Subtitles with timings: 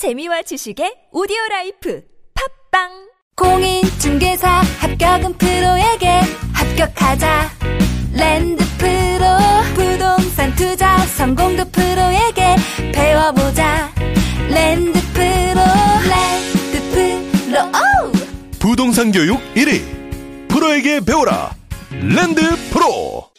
[0.00, 2.88] 재미와 지식의 오디오 라이프 팟빵!
[3.36, 4.48] 공인중개사
[4.80, 6.08] 합격은 프로에게
[6.54, 7.50] 합격하자.
[8.14, 9.26] 랜드 프로
[9.74, 12.56] 부동산 투자 성공도 프로에게
[12.94, 13.92] 배워보자.
[14.48, 15.60] 랜드 프로
[16.08, 17.60] 랜드 프로.
[17.68, 18.12] 오
[18.58, 20.48] 부동산 교육 1위.
[20.48, 21.54] 프로에게 배워라.
[21.90, 22.40] 랜드
[22.70, 23.29] 프로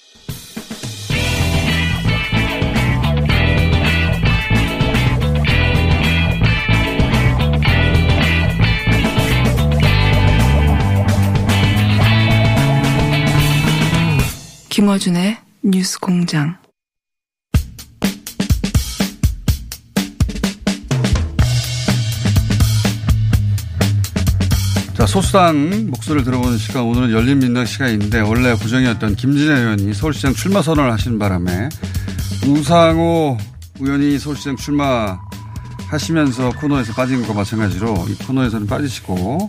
[14.82, 16.58] 김어준의 뉴스 공장.
[24.98, 30.92] 자, 소수당 목소리를 들어보는 시간, 오늘은 열린민당 시간인데, 원래 구정이었던 김진애 의원이 서울시장 출마 선언을
[30.94, 31.70] 하신 바람에,
[32.48, 33.38] 우상호
[33.80, 35.20] 의원이 서울시장 출마
[35.90, 39.48] 하시면서 코너에서 빠진 것과 마찬가지로 이 코너에서는 빠지시고,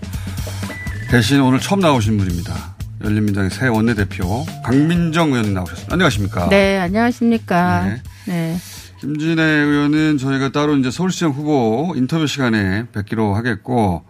[1.11, 2.72] 대신 오늘 처음 나오신 분입니다.
[3.05, 5.93] 열린민당의 새 원내대표, 강민정 의원님 나오셨습니다.
[5.93, 6.49] 안녕하십니까?
[6.49, 7.85] 네, 안녕하십니까.
[7.87, 8.03] 네.
[8.27, 8.57] 네.
[9.01, 14.05] 김진애 의원은 저희가 따로 이제 서울시장 후보 인터뷰 시간에 뵙기로 하겠고,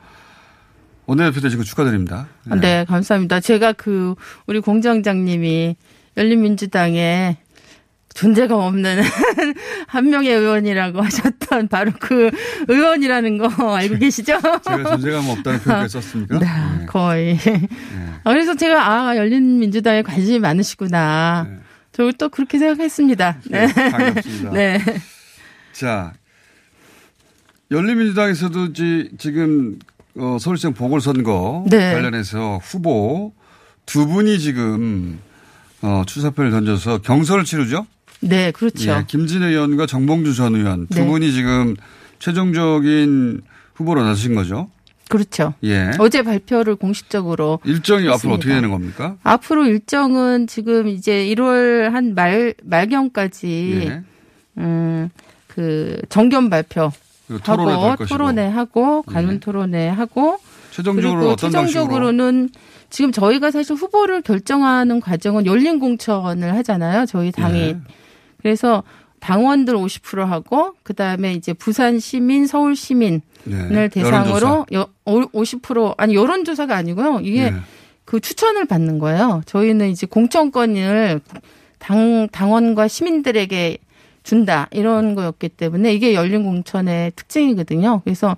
[1.07, 2.29] 원내대표 되신 거 축하드립니다.
[2.61, 2.85] 네.
[2.85, 3.41] 감사합니다.
[3.41, 4.15] 제가 그,
[4.47, 5.77] 우리 공장장님이
[6.17, 7.39] 열린민주당에
[8.15, 9.03] 존재감 없는
[9.87, 12.31] 한 명의 의원이라고 하셨던 바로 그
[12.69, 14.39] 의원이라는 거 알고 계시죠?
[14.41, 16.39] 제가 존재감 없다는 표현을 썼습니까?
[16.39, 17.39] 네, 거의.
[18.25, 21.47] 아, 그래서 제가 아 열린 민주당에 관심이 많으시구나.
[21.49, 21.59] 네.
[21.93, 23.39] 저를 또 그렇게 생각했습니다.
[23.51, 23.67] 네.
[23.67, 24.51] 네, 반갑습니다.
[24.53, 24.79] 네.
[25.73, 26.13] 자,
[27.71, 29.79] 열린민주당에서도 지, 지금
[30.17, 31.93] 어, 서울시장 보궐선거 네.
[31.95, 33.33] 관련해서 후보
[33.87, 35.19] 두 분이 지금
[35.81, 37.87] 어, 출사표를 던져서 경선을 치르죠?
[38.23, 38.91] 네, 그렇죠.
[38.91, 41.07] 예, 김진애 의원과 정봉주 전 의원 두 네.
[41.07, 41.75] 분이 지금
[42.19, 43.43] 최종적인
[43.75, 44.71] 후보로 나서신 거죠?
[45.09, 45.53] 그렇죠.
[45.65, 45.91] 예.
[45.99, 48.35] 어제 발표를 공식적으로 일정이 앞으로 했습니다.
[48.35, 49.17] 어떻게 되는 겁니까?
[49.23, 54.03] 앞으로 일정은 지금 이제 1월 한 말 말경까지 예.
[54.59, 55.11] 음,
[55.49, 56.91] 그 정견 발표
[57.43, 58.17] 하고 할 것이고.
[58.17, 59.13] 토론회 하고 예.
[59.13, 60.39] 관훈 토론회 하고
[60.71, 61.37] 최종적으로?
[61.37, 62.49] 최종적으로는
[62.89, 67.05] 지금 저희가 사실 후보를 결정하는 과정은 열린 공천을 하잖아요.
[67.07, 67.59] 저희 당이.
[67.61, 67.79] 예.
[68.43, 68.83] 그래서
[69.21, 73.89] 당원들 50% 하고 그다음에 이제 부산 시민, 서울 시민을 네.
[73.89, 77.21] 대상으로 여, 50% 아니 여론 조사가 아니고요.
[77.23, 77.57] 이게 네.
[78.05, 79.43] 그 추천을 받는 거예요.
[79.47, 81.21] 저희는 이제 공천권을
[81.79, 83.79] 당 당원과 시민들에게
[84.25, 88.03] 준다 이런 거였기 때문에 이게 열린 공천의 특징이거든요.
[88.05, 88.37] 그래서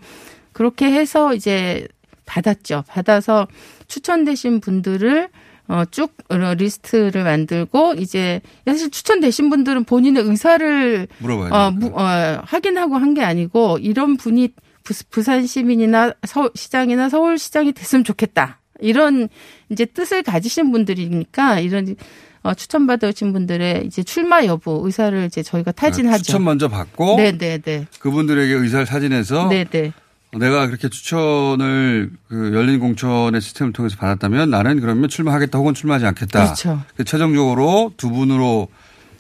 [0.53, 1.89] 그렇게 해서 이제
[2.27, 2.85] 받았죠.
[2.89, 3.47] 받아서
[3.89, 5.29] 추천되신 분들을
[5.67, 11.71] 어, 쭉 리스트를 만들고 이제 사실 추천되신 분들은 본인의 의사를 물어봐야 어.
[11.71, 14.51] 무- 어, 확인하고 한 게 아니고 이런 분이
[14.83, 18.61] 부, 부산 시민이나 서울 시장이나 서울 시장이 됐으면 좋겠다.
[18.81, 19.29] 이런
[19.71, 21.95] 이제 뜻을 가지신 분들이니까 이런
[22.43, 26.15] 어, 추천받으신 분들의 이제 출마 여부 의사를 이제 저희가 타진하죠.
[26.15, 27.87] 아, 추천 먼저 받고 네, 네, 네.
[28.01, 29.93] 그분들에게 의사를 타진해서 네, 네.
[30.39, 36.45] 내가 그렇게 추천을 그 열린 공천의 시스템을 통해서 받았다면 나는 그러면 출마하겠다 혹은 출마하지 않겠다.
[36.45, 36.83] 그렇죠.
[36.97, 38.69] 그 최종적으로 두 분으로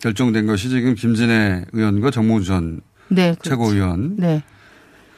[0.00, 3.50] 결정된 것이 지금 김진애 의원과 정몽주 전 네, 그렇죠.
[3.50, 4.16] 최고위원.
[4.16, 4.42] 네.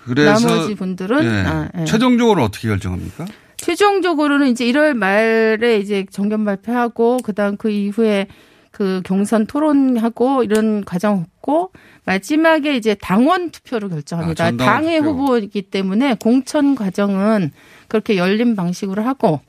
[0.05, 1.29] 그래서 나머지 분들은 예.
[1.29, 1.85] 아, 예.
[1.85, 3.27] 최종적으로 어떻게 결정합니까?
[3.57, 8.29] 최종적으로는 이제 1월 말에 이제 정견 발표하고 그다음 그 이후에
[8.77, 11.73] 그 경선 토론하고 이런 과정 없고
[12.05, 14.45] 마지막에 이제 당원 투표로 결정합니다.
[14.45, 15.13] 아, 당의 투표.
[15.13, 17.53] 후보이기 때문에 공천 과정은
[17.89, 19.41] 그렇게 열린 방식으로 하고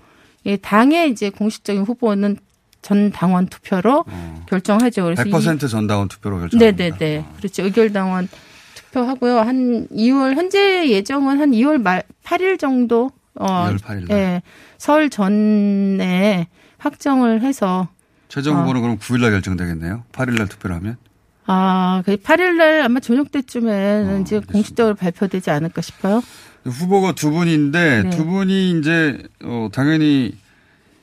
[0.45, 2.37] 예, 당의 이제 공식적인 후보는
[2.81, 4.05] 전 당원 투표로
[4.47, 5.03] 결정하죠.
[5.03, 6.83] 그래서 이- 100% 전 당원 투표로 결정합니다.
[6.97, 7.25] 네네네.
[7.35, 7.63] 그렇죠.
[7.63, 8.29] 의결 당원
[8.75, 9.39] 투표하고요.
[9.39, 14.17] 한 2월, 현재 예정은 한 2월 말, 8일 정도, 어, 2월 8일 날.
[14.17, 14.41] 예,
[14.77, 17.89] 설 전에 확정을 해서,
[18.27, 18.61] 최종 어.
[18.61, 20.03] 후보는 그럼 9일 날 결정되겠네요.
[20.11, 20.97] 8일 날 투표를 하면.
[21.45, 26.21] 아, 그 8일 날 아마 저녁 때쯤에는 어, 이제 공식적으로 발표되지 않을까 싶어요.
[26.65, 28.09] 후보가 두 분인데 네.
[28.09, 30.35] 두 분이 이제 어 당연히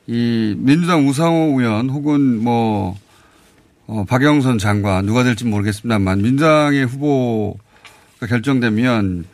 [0.07, 2.99] 이 민주당 우상호 의원 혹은 뭐
[3.87, 9.25] 어, 박영선 장관 누가 될지 모르겠습니다만 민주당의 후보가 결정되면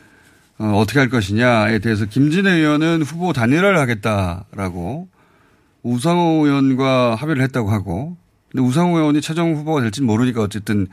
[0.58, 5.08] 어, 어떻게 할 것이냐에 대해서 김진애 의원은 후보 단일화를 하겠다라고
[5.82, 8.16] 우상호 의원과 합의를 했다고 하고
[8.50, 10.86] 근데 우상호 의원이 최종 후보가 될지는 모르니까 어쨌든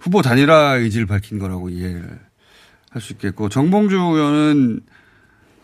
[0.00, 2.20] 후보 단일화 의지를 밝힌 거라고 이해를
[2.90, 4.80] 할 수 있겠고 정봉주 의원은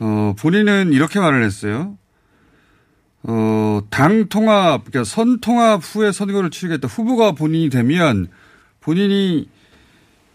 [0.01, 1.97] 어 본인은 이렇게 말을 했어요.
[3.27, 6.89] 어, 당 통합, 그러니까 선 통합 후에 선거를 치르겠다.
[6.89, 8.29] 후보가 본인이 되면
[8.81, 9.49] 본인이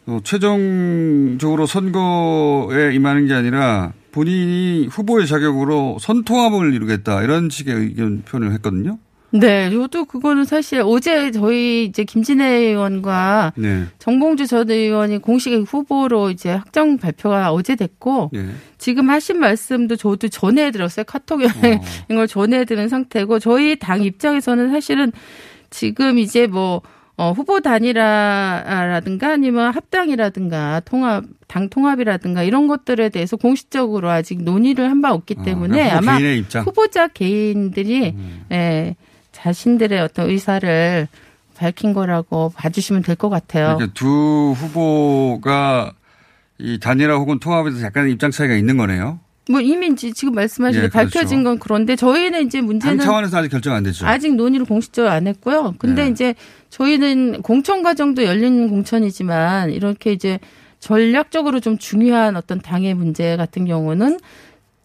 [0.07, 8.51] 어, 최종적으로 선거에 임하는 게 아니라 본인이 후보의 자격으로 선통합을 이루겠다 이런 식의 의견 표현을
[8.53, 8.97] 했거든요.
[9.31, 13.85] 네, 저도 그거는 사실 어제 저희 이제 김진애 의원과 네.
[13.99, 18.47] 정봉주 전 의원이 공식 후보로 이제 확정 발표가 어제 됐고 예.
[18.79, 21.03] 지금 하신 말씀도 저도 전해드렸어요.
[21.03, 21.49] 카톡에 어.
[22.09, 25.11] 이걸 전해드린 상태고 저희 당 입장에서는 사실은
[25.69, 26.81] 지금 이제 뭐
[27.19, 35.01] 어, 후보 단일화라든가 아니면 합당이라든가 통합 당 통합이라든가 이런 것들에 대해서 공식적으로 아직 논의를 한
[35.01, 36.63] 바 없기 어, 때문에 아마 개인의 입장.
[36.63, 38.45] 후보자 개인들이 음.
[38.51, 38.95] 예,
[39.33, 41.07] 자신들의 어떤 의사를
[41.57, 43.75] 밝힌 거라고 봐주시면 될 것 같아요.
[43.75, 45.91] 그러니까 두 후보가
[46.57, 49.19] 이 단일화 혹은 통합에 대해서 약간의 입장 차이가 있는 거네요.
[49.49, 51.43] 뭐 이미 이제 지금 말씀하신 예, 게 밝혀진 그렇죠.
[51.43, 54.05] 건 그런데 저희는 이제 당 문제는 차원에서 아직 결정 안 됐죠.
[54.05, 55.73] 아직 논의를 공식적으로 안 했고요.
[55.79, 56.11] 근데 네.
[56.11, 56.35] 이제
[56.69, 60.39] 저희는 공천 과정도 열린 공천이지만 이렇게 이제
[60.79, 64.19] 전략적으로 좀 중요한 어떤 당의 문제 같은 경우는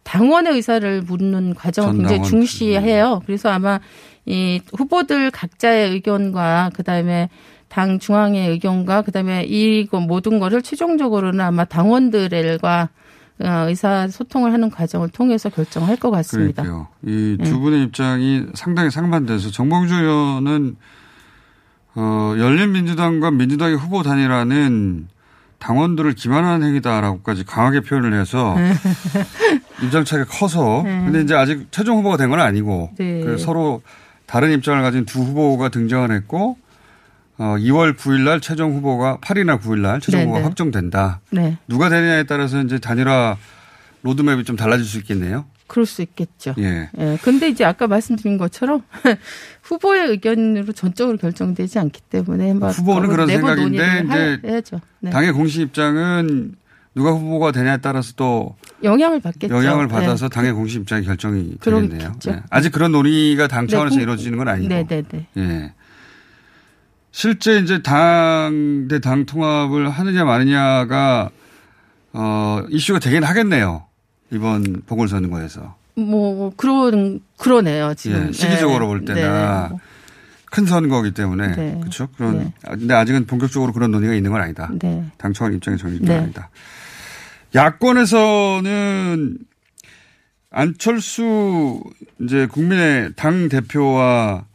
[0.02, 2.22] 당원의 의사를 묻는 과정을 굉장히.
[2.22, 3.20] 중시해요.
[3.26, 3.80] 그래서 아마
[4.24, 7.28] 이 후보들 각자의 의견과 그다음에
[7.68, 13.03] 당 중앙의 의견과 그다음에 이거 모든 거를 최종적으로는 아마 당원들과 어,
[13.38, 16.62] 의사 소통을 하는 과정을 통해서 결정할 것 같습니다.
[16.62, 16.88] 그러니까요.
[17.04, 17.58] 이두 네.
[17.58, 20.76] 분의 입장이 상당히 상반돼서 정봉주 의원은
[21.96, 25.08] 어, 열린민주당과 민주당의 후보 단일화는
[25.58, 28.72] 당원들을 기만하는 행위다라고까지 강하게 표현을 해서 네.
[29.82, 33.20] 입장 차이가 커서 근데 이제 아직 최종 후보가 된 건 아니고 네.
[33.20, 33.82] 그 서로
[34.26, 36.56] 다른 입장을 가진 두 후보가 등장을 했고
[37.36, 40.44] 어, 2월 9일 날 최종 후보가 8일이나 9일 날 최종 네, 후보가 네.
[40.44, 41.20] 확정된다.
[41.30, 43.36] 네, 누가 되느냐에 따라서 이제 단일화
[44.02, 45.44] 로드맵이 좀 달라질 수 있겠네요.
[45.66, 46.54] 그럴 수 있겠죠.
[46.58, 46.90] 예.
[46.98, 48.82] 예, 근데 이제 아까 말씀드린 것처럼
[49.62, 54.80] 후보의 의견으로 전적으로 결정되지 않기 때문에 뭐 후보는 그런 생각인데 이제 하- 해야죠.
[55.00, 55.10] 네.
[55.10, 56.54] 당의 공식 입장은
[56.94, 58.54] 누가 후보가 되냐에 따라서 또
[58.84, 59.52] 영향을 받겠죠.
[59.52, 59.92] 영향을 네.
[59.94, 62.12] 받아서 당의 공식 입장이 결정이 되겠네요.
[62.28, 62.42] 예.
[62.50, 64.68] 아직 그런 논의가 당 네, 차원에서 공- 이루어지는 건 아니고.
[64.68, 65.26] 네, 네, 네.
[65.38, 65.72] 예.
[67.18, 71.30] 실제 이제 당 대 당 통합을 하느냐 마느냐가
[72.12, 73.84] 어 이슈가 되긴 하겠네요.
[74.32, 78.86] 이번 보궐선거에서 뭐 그런 그러네요 지금 예, 시기적으로 네.
[78.86, 79.76] 볼 때나 네.
[80.46, 81.78] 큰 선거이기 때문에 네.
[81.78, 82.08] 그렇죠.
[82.16, 82.52] 그런 네.
[82.66, 84.68] 아, 근데 아직은 본격적으로 그런 논의가 있는 건 아니다.
[84.80, 85.04] 네.
[85.16, 86.14] 당 차원 입장이 정해진 네.
[86.14, 86.50] 건 아니다.
[87.54, 89.38] 야권에서는
[90.50, 91.80] 안철수
[92.20, 94.46] 이제 국민의 당 대표와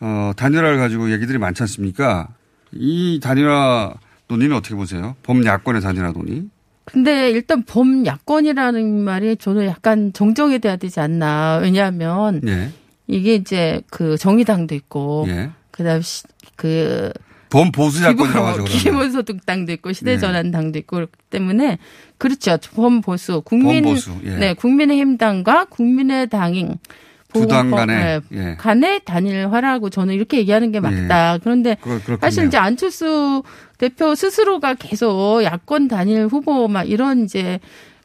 [0.00, 2.28] 어, 단일화를 가지고 얘기들이 많지 않습니까?
[2.72, 3.94] 이 단일화
[4.28, 5.16] 논의는 어떻게 보세요?
[5.22, 6.44] 범야권의 단일화 논의?
[6.84, 11.58] 근데 일단 범야권이라는 말이 저는 약간 정정이 돼야 되지 않나.
[11.62, 12.70] 왜냐하면 예.
[13.06, 15.50] 이게 이제 그 정의당도 있고 예.
[15.70, 16.24] 그다음 시,
[16.56, 17.12] 그
[17.50, 18.64] 범보수 야권이라고 하죠.
[18.64, 21.78] 기본소득당도 있고 시대전환당도 있고 그렇기 때문에
[22.18, 22.56] 그렇죠.
[22.74, 24.36] 범보수 국민 범보수, 예.
[24.36, 26.78] 네 국민의힘당과 국민의당인
[27.32, 28.56] 두당 보건- 간에, 네, 예.
[28.56, 31.38] 간의 단일화라고 저는 이렇게 얘기하는 게 맞다.
[31.38, 32.18] 그런데 그거 그렇군요.
[32.20, 33.42] 사실 이제 안철수
[33.78, 37.60] 대표 스스로가 계속 야권 단일 후보 막 이런 이제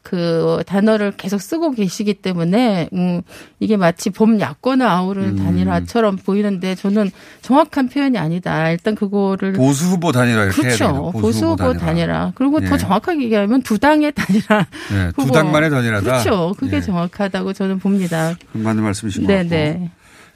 [0.06, 3.24] 그 단어를 계속 쓰고 계시기 때문에 음
[3.60, 5.36] 이게 마치 봄 야권을 아우르는 음.
[5.44, 7.10] 단일화처럼 보이는데 저는
[7.42, 8.70] 정확한 표현이 아니다.
[8.70, 10.78] 일단 그거를 보수 후보 단일화 이렇게 그렇죠.
[10.86, 11.00] 되나?
[11.12, 12.34] 보수 후보 단일화.
[12.36, 12.68] 그리고 예.
[12.68, 14.68] 더 정확하게 얘기하면 두 당의 단일화.
[14.94, 15.32] 예, 두.
[15.32, 16.04] 당만의 단일화다.
[16.04, 16.54] 그렇죠.
[16.60, 16.82] 그게 예.
[16.82, 18.36] 정확하다고 저는 봅니다.
[18.54, 19.50] 맞는 말씀이신 것 같고.
[19.50, 19.90] 네네.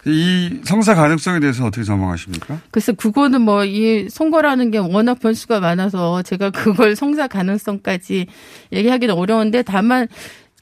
[0.05, 2.61] 이 성사 가능성에 대해서 어떻게 전망하십니까?
[2.71, 8.27] 그래서 그거는 뭐 이 선거라는 게 워낙 변수가 많아서 제가 그걸 성사 가능성까지
[8.71, 10.07] 얘기하기는 어려운데 다만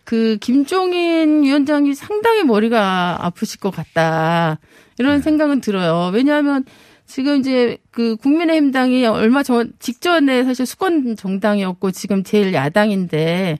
[0.03, 4.57] 그 김종인 위원장이 상당히 머리가 아프실 것 같다
[4.97, 6.11] 이런 생각은 들어요.
[6.13, 6.63] 왜냐하면
[7.05, 13.59] 지금 이제 그 국민의힘당이 얼마 전 직전에 사실 수권 정당이었고 지금 제일 야당인데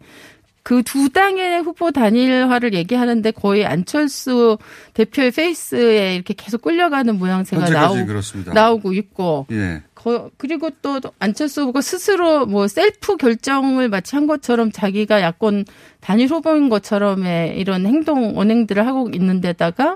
[0.68, 4.58] 그 두 당의 후보 단일화를 얘기하는데 거의 안철수
[4.96, 8.52] 대표의 페이스에 이렇게 계속 끌려가는 모양새가 나오고 그렇습니다.
[8.52, 9.82] 나오고 있고 예.
[9.96, 15.64] 거- 그리고 또 안철수 후보가 스스로 뭐 셀프 결정을 마치 한 것처럼 자기가 야권
[16.02, 19.96] 단일 후보인 것처럼의 이런 행동 언행들을 하고 있는 데다가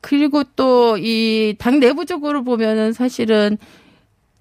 [0.00, 3.58] 그리고 또 이 당 내부적으로 보면은 사실은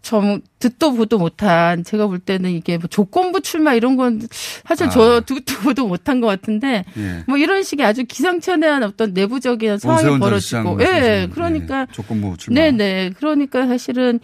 [0.02, 4.22] 좀 듣도 보도 못한 제가 볼 때는 이게 뭐 조건부 출마 이런 건
[4.66, 4.90] 사실 아.
[4.90, 7.24] 저 듣도 보도 못한 것 같은데 예.
[7.28, 12.60] 뭐 이런 식의 아주 기상천외한 어떤 내부적인 상황이 벌어지고 예 말씀하시는, 그러니까 예, 조건부 출마.
[12.60, 13.12] 네네.
[13.18, 14.20] 그러니까 사실은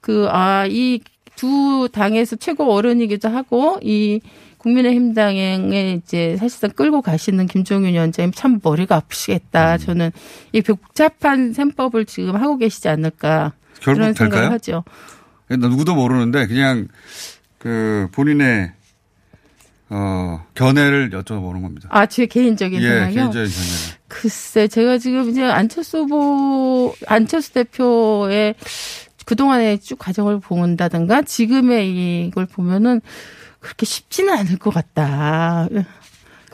[0.00, 1.00] 그, 아, 이
[1.36, 4.20] 두 당에서 최고 어른이기도 하고 이
[4.58, 9.74] 국민의힘당에 이제 사실상 끌고 가시는 김종윤 위원장님 참 머리가 아프시겠다.
[9.74, 9.78] 음.
[9.78, 10.10] 저는
[10.52, 13.52] 이 복잡한 셈법을 지금 하고 계시지 않을까.
[13.80, 14.54] 결국 그런 생각을 될까요?
[14.54, 14.84] 하죠.
[15.48, 16.88] 누구도 모르는데 그냥
[17.58, 18.72] 그 본인의
[19.88, 21.88] 어, 견해를 여쭤보는 겁니다.
[21.92, 23.14] 아, 제 개인적인 예, 생각이요?
[23.14, 23.98] 개인적인 견해.
[24.08, 28.54] 글쎄, 제가 지금 이제 안철수 후보, 안철수 대표의
[29.24, 33.00] 그동안의 쭉 과정을 본다든가 지금의 이걸 보면은
[33.60, 35.68] 그렇게 쉽지는 않을 것 같다.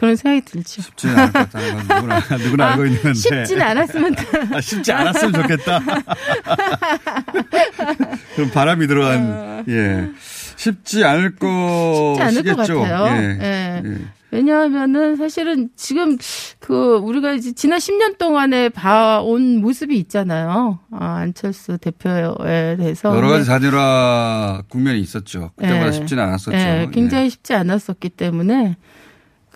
[0.02, 0.82] 그런 생각이 들죠.
[0.82, 3.09] 쉽지 것 같다는 건 누구나, 누구나 알고 있는데.
[3.09, 4.16] 아, 쉽지는 않았으면
[4.52, 5.78] 아, 쉽지 않았으면 좋겠다.
[8.35, 10.09] 그럼 바람이 들어간, 예.
[10.56, 12.16] 쉽지 않을 거.
[12.18, 13.16] 쉽지 않을 것 같아요.
[13.16, 13.38] 예.
[13.40, 13.82] 예.
[13.85, 13.97] 예.
[14.32, 16.16] 왜냐하면은 사실은 지금
[16.59, 20.80] 그 우리가 이제 지난 10년 동안에 봐온 모습이 있잖아요.
[20.90, 23.16] 아, 안철수 대표에 대해서.
[23.16, 25.52] 여러 가지 단일화 국면이 있었죠.
[25.54, 25.92] 그때마다 예.
[25.92, 26.56] 쉽지는 않았었죠.
[26.56, 27.28] 예, 굉장히 예.
[27.28, 28.75] 쉽지 않았었기 때문에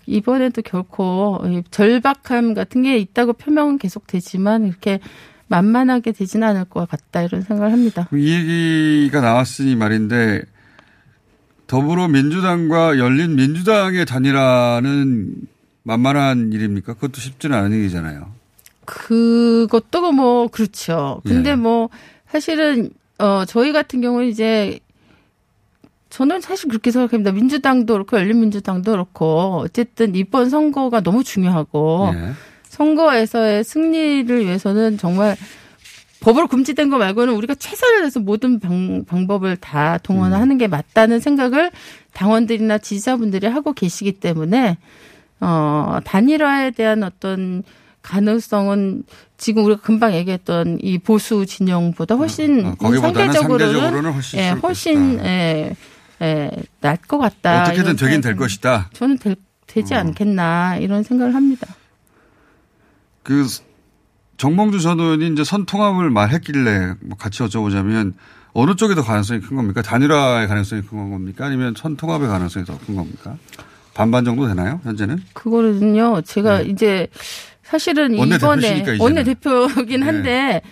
[0.06, 5.00] 이번에도 결코 이 절박함 같은 게 있다고 표명은 계속되지만 이렇게
[5.48, 8.08] 만만하게 되지는 않을 것 같다 이런 생각을 합니다.
[8.12, 10.42] 이 얘기가 나왔으니 말인데
[11.66, 15.34] 더불어민주당과 열린민주당의 단일화는
[15.82, 16.94] 만만한 일입니까?
[16.94, 18.32] 그것도 쉽지는 않은 일이잖아요.
[18.84, 21.20] 그것도 뭐 그렇죠.
[21.24, 21.54] 근데 예.
[21.56, 21.88] 뭐
[22.28, 24.78] 사실은 어 저희 같은 경우는 이제
[26.16, 27.30] 저는 사실 그렇게 생각합니다.
[27.30, 32.30] 민주당도 그렇고 열린민주당도 그렇고 어쨌든 이번 선거가 너무 중요하고 예.
[32.70, 35.36] 선거에서의 승리를 위해서는 정말
[36.20, 41.70] 법으로 금지된 거 말고는 우리가 최선을 다해서 모든 방, 방법을 다 동원하는 게 맞다는 생각을
[42.14, 44.78] 당원들이나 지지자분들이 하고 계시기 때문에
[45.40, 47.62] 어 단일화에 대한 어떤
[48.00, 49.02] 가능성은
[49.36, 54.58] 지금 우리가 금방 얘기했던 이 보수 진영보다 훨씬 어, 거기보다는 상대적으로는, 상대적으로는 훨씬 예, 쏠
[54.60, 55.26] 훨씬 것이다.
[55.28, 55.76] 예,
[56.22, 57.62] 예, 나을 것 같다.
[57.62, 58.90] 어떻게든 되긴 될 것이다.
[58.92, 59.98] 저는 될, 되지 어.
[59.98, 61.66] 않겠나 이런 생각을 합니다.
[63.22, 63.46] 그
[64.36, 68.14] 정몽주 전 의원이 이제 선 통합을 말했길래 뭐 같이 여쭤보자면
[68.52, 69.82] 어느 쪽이 더 가능성이 큰 겁니까?
[69.82, 71.46] 단일화의 가능성이 큰 겁니까?
[71.46, 73.36] 아니면 선 통합의 가능성이 더 큰 겁니까?
[73.94, 74.80] 반반 정도 되나요?
[74.84, 75.22] 현재는?
[75.32, 76.64] 그거는요, 제가 네.
[76.68, 77.08] 이제
[77.62, 79.00] 사실은 이번에 이제는.
[79.00, 80.06] 원내 대표긴 네.
[80.06, 80.68] 한데 아,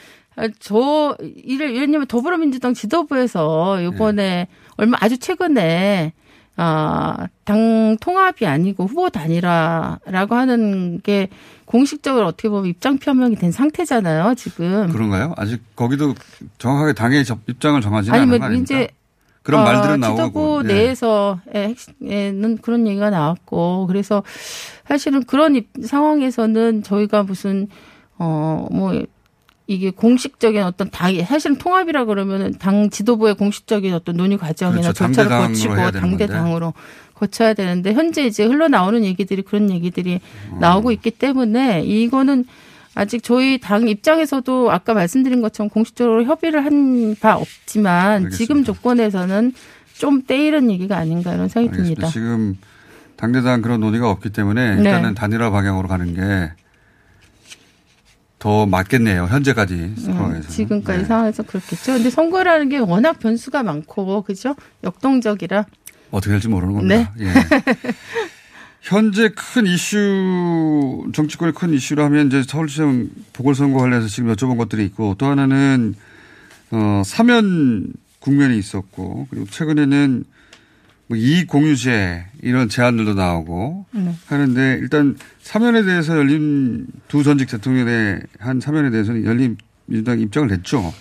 [0.59, 6.13] 저 이를 왜냐면 더불어민주당 지도부에서 이번에 얼마 아주 최근에
[6.57, 11.29] 아, 당 통합이 아니고 후보 단일화라고 하는 게
[11.65, 14.89] 공식적으로 어떻게 보면 입장 표명이 된 상태잖아요, 지금.
[14.93, 15.35] 그런가요?
[15.37, 16.15] 아직 거기도
[16.59, 18.63] 정확하게 당의 접- 입장을 정하지는 않은 거 아니면 아닙니까?
[18.63, 18.89] 이제
[19.43, 20.21] 그런 어, 말들은 지도부
[20.63, 20.63] 나오고.
[20.65, 20.75] 예.
[20.75, 24.23] 내에서의 핵심에는 그런 얘기가 나왔고 그래서
[24.87, 27.67] 사실은 그런 입- 상황에서는 저희가 무슨
[28.19, 29.03] 어뭐
[29.67, 34.93] 이게 공식적인 어떤 당 사실은 통합이라 그러면은 당 지도부의 공식적인 어떤 논의 과정이나 그렇죠.
[35.07, 36.35] 절차를 당대당으로 거치고 해야 되는 당대 건데.
[36.39, 36.75] 당으로
[37.15, 40.59] 거쳐야 되는데 현재 이제 흘러나오는 얘기들이 그런 얘기들이 어.
[40.61, 42.45] 나오고 있기 때문에 이거는
[42.97, 48.37] 아직 저희 당 입장에서도 아까 말씀드린 것처럼 공식적으로 협의를 한 바 없지만 알겠습니다.
[48.37, 49.53] 지금 조건에서는
[49.95, 52.01] 좀 때이른 얘기가 아닌가 이런 생각이 알겠습니다.
[52.09, 52.13] 듭니다.
[52.13, 52.59] 지금
[53.17, 54.83] 당대당 그런 논의가 없기 때문에 네.
[54.83, 56.53] 일단은 단일화 방향으로 가는 게
[58.45, 59.25] 더 맞겠네요.
[59.25, 60.49] 현재까지 상황에서.
[60.49, 61.05] 음, 지금까지 네.
[61.07, 61.95] 상황에서 그렇겠죠.
[61.95, 64.55] 근데 선거라는 게 워낙 변수가 많고 그죠?
[64.83, 65.65] 역동적이라
[66.11, 67.11] 어떻게 될지 모르는 겁니다.
[67.17, 67.25] 네.
[67.25, 67.33] 예.
[68.83, 75.25] 현재 큰 이슈, 정치권의 큰 이슈라면 이제 서울시장 보궐선거 관련해서 지금 여쭤본 것들이 있고 또
[75.25, 75.95] 하나는,
[76.71, 80.25] 어, 사면 국면이 있었고 그리고 최근에는
[81.07, 84.13] 뭐 이익 공유제 이런 제안들도 나오고 네.
[84.27, 89.57] 하는데 일단 사면에 대해서 열린 두 전직 대통령에 한 사면에 대해서는 열린
[89.87, 90.93] 민주당 입장을 냈죠.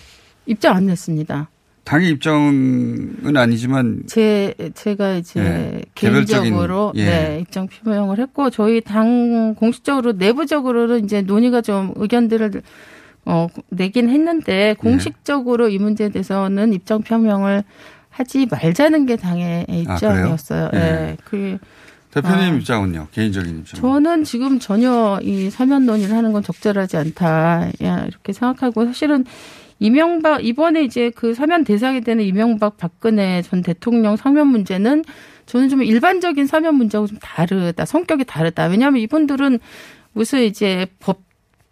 [0.46, 1.48] 입장 안 냈습니다.
[1.84, 7.04] 당의 입장은 아니지만 제 제가 이제 네, 개별적인, 개인적으로 예.
[7.04, 12.62] 네, 입장 표명을 했고 저희 당 공식적으로 내부적으로는 이제 논의가 좀 의견들을
[13.26, 17.64] 어 내긴 했는데 공식적으로 이 문제에 대해서는 입장 표명을
[18.14, 20.66] 하지 말자는 게 당의 입장이었어요.
[20.66, 20.70] 아?
[20.74, 20.78] 예.
[20.78, 21.16] 예.
[21.24, 21.58] 그
[22.10, 22.56] 대표님 아.
[22.56, 23.08] 입장은요?
[23.12, 23.80] 개인적인 입장.
[23.80, 27.70] 저는 지금 전혀 이 사면 논의를 하는 건 적절하지 않다.
[27.82, 29.24] 야, 이렇게 생각하고 사실은
[29.80, 35.04] 이명박 이번에 이제 그 사면 대상이 되는 이명박 박근혜 전 대통령 사면 문제는
[35.46, 37.84] 저는 좀 일반적인 사면 문제하고 좀 다르다.
[37.84, 38.66] 성격이 다르다.
[38.66, 39.58] 왜냐하면 이분들은
[40.12, 41.24] 무슨 이제 법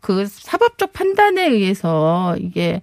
[0.03, 2.83] 그 사법적 판단에 의해서 이게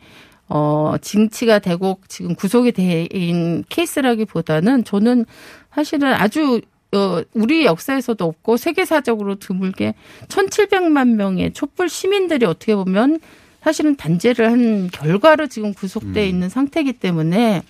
[0.50, 5.26] 어 징치가 되고 지금 구속이 된 케이스라기보다는 저는
[5.72, 9.94] 사실은 아주 어, 우리 역사에서도 없고 세계사적으로 드물게
[10.28, 13.20] 1,700만 명의 촛불 시민들이 어떻게 보면
[13.62, 17.62] 사실은 단죄를 한 결과로 지금 구속돼 있는 상태이기 때문에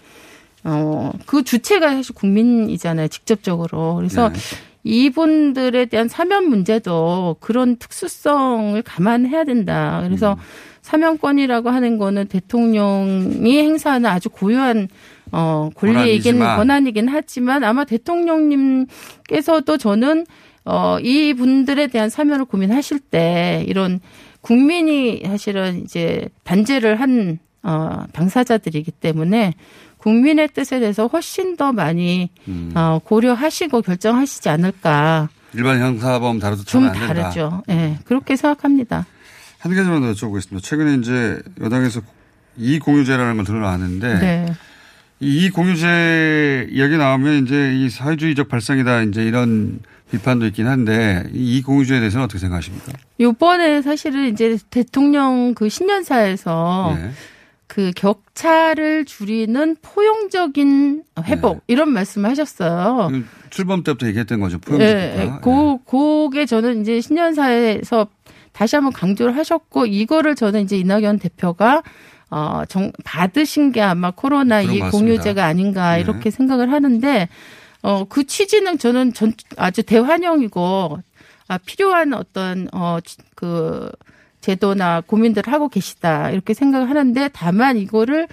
[0.63, 3.95] 어, 그 주체가 사실 국민이잖아요, 직접적으로.
[3.95, 4.39] 그래서 네.
[4.83, 10.01] 이분들에 대한 사면 문제도 그런 특수성을 감안해야 된다.
[10.05, 10.37] 그래서
[10.81, 14.87] 사면권이라고 하는 거는 대통령이 행사하는 아주 고유한
[15.31, 16.39] 어 권리이긴.
[16.39, 20.25] 권한이긴 하지만 아마 대통령님께서도 저는
[20.65, 23.99] 어 이분들에 대한 사면을 고민하실 때 이런
[24.41, 29.53] 국민이 사실은 이제 단죄를 한 어, 당사자들이기 때문에
[29.99, 32.71] 국민의 뜻에 대해서 훨씬 더 많이 음.
[32.75, 35.29] 어, 고려하시고 결정하시지 않을까.
[35.53, 36.91] 일반 형사범 다루도 좀.
[36.91, 37.63] 다르죠.
[37.69, 39.05] 예, 그렇게 생각합니다.
[39.59, 40.63] 한 가지만 더 여쭤보겠습니다.
[40.63, 42.01] 최근에 이제 여당에서
[42.57, 44.53] 이 공유제라는 걸 들어놨는데 네.
[45.21, 49.79] 이 이공유제 이야기 나오면 이제 이 사회주의적 발상이다 이제 이런
[50.11, 52.93] 비판도 있긴 한데 이 이공유제에 대해서는 어떻게 생각하십니까?
[53.19, 57.11] 요번에 사실은 이제 대통령 그 신년사에서 예.
[57.69, 61.61] 그 격차를 줄이는 포용적인 회복 네.
[61.67, 63.09] 이런 말씀을 하셨어요.
[63.11, 64.59] 그 출범 때부터 얘기했던 거죠.
[64.71, 65.15] 예, 예.
[65.15, 65.39] 포용적이다.
[65.41, 68.07] 고, 그게 저는 이제 신년사에서
[68.53, 71.83] 다시 한번 강조를 하셨고, 이거를 저는 이제 이낙연 대표가,
[72.31, 74.79] 어, 정, 받으신 게 아마 코로나 이.
[74.79, 76.01] 공유제가 아닌가 네.
[76.01, 77.29] 이렇게 생각을 하는데,
[77.83, 80.97] 어, 그 취지는 저는 전, 아주 대환영이고,
[81.47, 82.97] 아, 필요한 어떤, 어,
[83.35, 83.91] 그,
[84.41, 86.29] 제도나 고민들을 하고 계시다.
[86.31, 88.27] 이렇게 생각을 하는데, 다만 이거를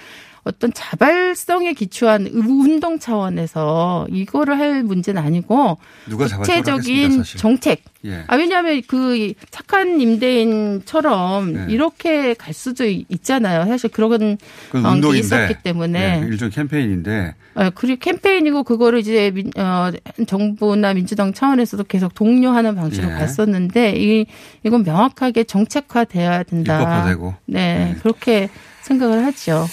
[0.46, 5.76] 어떤 자발성에 기초한 운동 차원에서 이거를 할 문제는 아니고
[6.08, 7.24] 구체적인.
[7.24, 7.82] 정책.
[8.04, 8.22] 예.
[8.28, 11.66] 아 왜냐하면 그 착한 임대인처럼 네.
[11.68, 13.66] 이렇게 갈 수도 있잖아요.
[13.66, 14.36] 사실 그런 어,
[14.70, 19.90] 게 운동인데 있었기 때문에 예, 일종 캠페인인데 어, 그리고 캠페인이고 그거를 이제 민, 어,
[20.28, 23.14] 정부나 민주당 차원에서도 계속 독려하는 방식으로 예.
[23.18, 24.26] 갔었는데 이
[24.62, 26.78] 이건 명확하게 정책화돼야 된다.
[26.80, 27.34] 입법화되고.
[27.46, 27.96] 네, 네.
[28.00, 28.48] 그렇게
[28.82, 29.66] 생각을 하죠.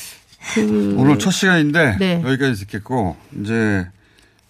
[0.54, 2.22] 그 오늘 첫 시간인데 네.
[2.24, 3.88] 여기까지 듣겠고 이제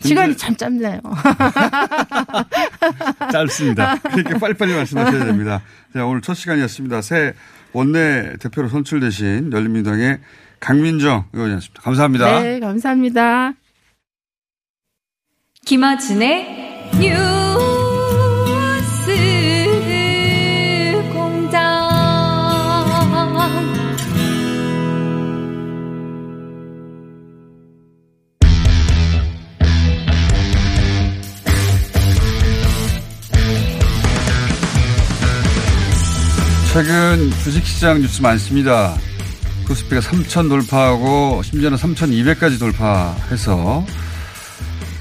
[0.01, 0.99] 시간이 참 짧네요.
[3.31, 3.97] 짧습니다.
[3.99, 5.61] 그러니까 빨리빨리 말씀하셔야 됩니다.
[5.93, 7.01] 자, 오늘 첫 시간이었습니다.
[7.01, 7.33] 새
[7.71, 10.19] 원내 대표로 선출되신 열린민주당의
[10.59, 11.81] 강민정 의원이었습니다.
[11.81, 12.41] 감사합니다.
[12.41, 13.53] 네, 감사합니다.
[15.65, 17.72] 김어준의 뉴
[36.73, 38.95] 최근 주식시장 뉴스 많습니다.
[39.67, 43.85] 코스피가 3천 돌파하고 심지어는 3,200까지 돌파해서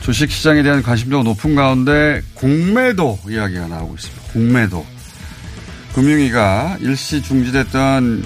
[0.02, 4.32] 주식시장에 대한 관심도가 높은 가운데 공매도 이야기가 나오고 있습니다.
[4.34, 4.84] 공매도.
[5.94, 8.22] 금융위가 일시 중지됐던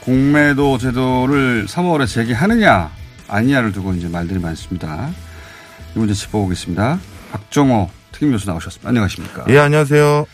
[0.00, 2.90] 공매도 제도를 3월에 재개하느냐
[3.26, 5.08] 아니냐를 두고 이제 말들이 많습니다.
[5.96, 7.00] 이 문제 짚어보겠습니다.
[7.32, 8.90] 박정호 특임 교수 나오셨습니다.
[8.90, 9.46] 안녕하십니까?
[9.48, 10.26] 예, 안녕하세요.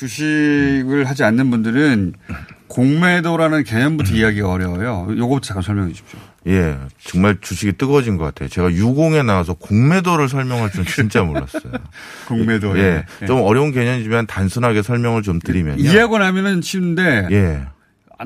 [0.00, 2.14] 주식을 하지 않는 분들은
[2.68, 5.08] 공매도라는 개념부터 이야기가 어려워요.
[5.16, 6.18] 요거 잠깐 설명해 주십시오.
[6.46, 8.48] 예, 정말 주식이 뜨거워진 것 같아요.
[8.48, 11.72] 제가 유공에 나와서 공매도를 설명할 줄은 진짜 몰랐어요.
[12.28, 12.78] 공매도.
[12.78, 15.82] 예, 좀 어려운 개념이지만 단순하게 설명을 좀 드리면요.
[15.82, 17.72] 이해하고 나면은 쉬운데 예, 아,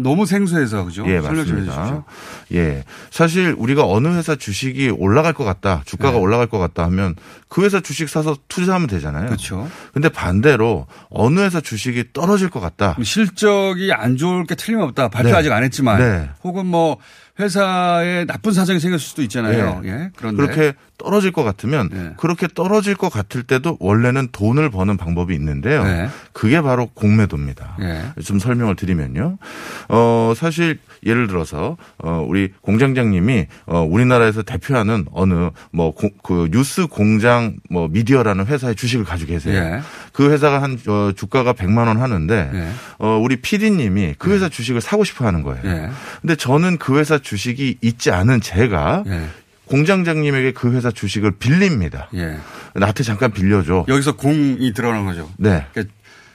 [0.00, 1.04] 너무 생소해서 그죠?
[1.07, 2.04] 예, 설명 좀 맞습니다.
[2.52, 2.85] 예.
[3.11, 6.18] 사실 우리가 어느 회사 주식이 올라갈 것 같다, 주가가 네.
[6.18, 7.14] 올라갈 것 같다 하면
[7.48, 9.26] 그 회사 주식 사서 투자하면 되잖아요.
[9.26, 9.68] 그렇죠.
[9.92, 12.96] 근데 반대로 어느 회사 주식이 떨어질 것 같다.
[13.02, 15.09] 실적이 안 좋을 게 틀림없다.
[15.09, 15.37] 발표 네.
[15.37, 16.30] 아직 안 했지만 네.
[16.42, 16.98] 혹은 뭐
[17.40, 19.83] 회사에 나쁜 사정이 생겼을 수도 있잖아요.
[19.85, 20.11] 예.
[20.16, 22.12] 그런데 그렇게 떨어질 것 같으면 네.
[22.16, 25.83] 그렇게 떨어질 것 같을 때도 원래는 돈을 버는 방법이 있는데요.
[25.83, 26.09] 네.
[26.33, 27.79] 그게 바로 공매도입니다.
[27.81, 28.23] 예.
[28.23, 29.38] 좀 설명을 드리면요.
[29.88, 35.92] 어, 사실 예를 들어서 어, 우리 공장장님이 어, 우리나라에서 대표하는 어느 뭐
[36.23, 39.57] 그 뉴스 공장 뭐 미디어라는 회사의 주식을 가지고 계세요.
[39.57, 39.81] 예.
[40.12, 42.68] 그 회사가 한 어, 주가가 100만 원 하는데 예.
[42.99, 45.61] 어, 우리 PD님이 그 회사 주식을 사고 싶어 하는 거예요.
[45.64, 45.90] 예.
[46.20, 49.27] 근데 저는 그 회사 주식이 있지 않은 제가 예.
[49.65, 52.09] 공장장님에게 그 회사 주식을 빌립니다.
[52.15, 52.37] 예.
[52.75, 53.87] 나한테 잠깐 빌려줘.
[53.89, 55.29] 여기서 공이 들어가는 거죠.
[55.39, 55.67] 네.
[55.73, 55.95] 그러니까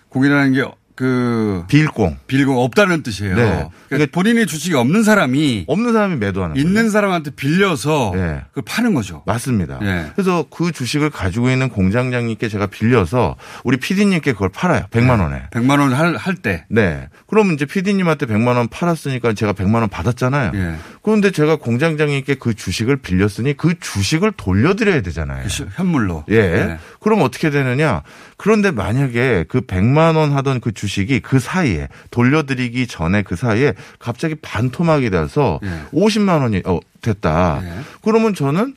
[0.09, 0.65] 공이라는 게
[0.99, 2.17] 그 빌공.
[2.27, 3.33] 빌공 없다는 뜻이에요.
[3.37, 3.69] 네.
[3.87, 6.57] 그러니까 본인의 주식이 없는 사람이 없는 사람이 매도하는.
[6.57, 8.41] 있는 사람한테 빌려서 네.
[8.49, 9.23] 그걸 파는 거죠.
[9.25, 9.79] 맞습니다.
[9.81, 10.07] 예.
[10.13, 14.87] 그래서 그 주식을 가지고 있는 공장장님께 제가 빌려서 우리 PD님께 그걸 팔아요.
[14.91, 15.43] 100만 원에.
[15.51, 16.65] 100만 원할할 때.
[16.69, 17.07] 네.
[17.27, 20.51] 그러면 이제 PD님한테 100만 원 팔았으니까 제가 100만 원 받았잖아요.
[20.55, 20.75] 예.
[21.01, 25.47] 그런데 제가 공장장님께 그 주식을 빌렸으니 그 주식을 돌려드려야 되잖아요.
[25.47, 26.25] 시- 현물로.
[26.27, 26.41] 예.
[26.41, 26.77] 네.
[26.99, 28.03] 그럼 어떻게 되느냐?
[28.35, 33.73] 그런데 만약에 그 100만 원 하던 그 주식 이 그 사이에 돌려드리기 전에 그 사이에
[33.99, 35.81] 갑자기 반토막이 돼서 예.
[35.93, 37.61] 50만 원이 어, 됐다.
[37.63, 37.73] 예.
[38.01, 38.75] 그러면 저는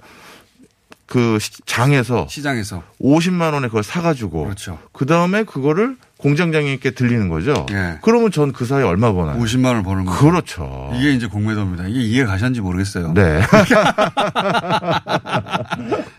[1.07, 2.83] 그 시- 장에서 시장에서.
[3.01, 4.79] 50만 원에 그걸 사가지고 그렇죠.
[4.93, 7.67] 그 다음에 그거를 공장장님께 들리는 거죠.
[7.73, 7.99] 예.
[8.03, 9.39] 그러면 전 그 사이에 얼마 버나요?
[9.43, 10.17] 50만 원을 버는 거.
[10.19, 10.91] 그렇죠.
[10.95, 11.89] 이게 이제 공매도입니다.
[11.89, 13.13] 이게 이해 가셨는지 모르겠어요.
[13.13, 13.43] 네.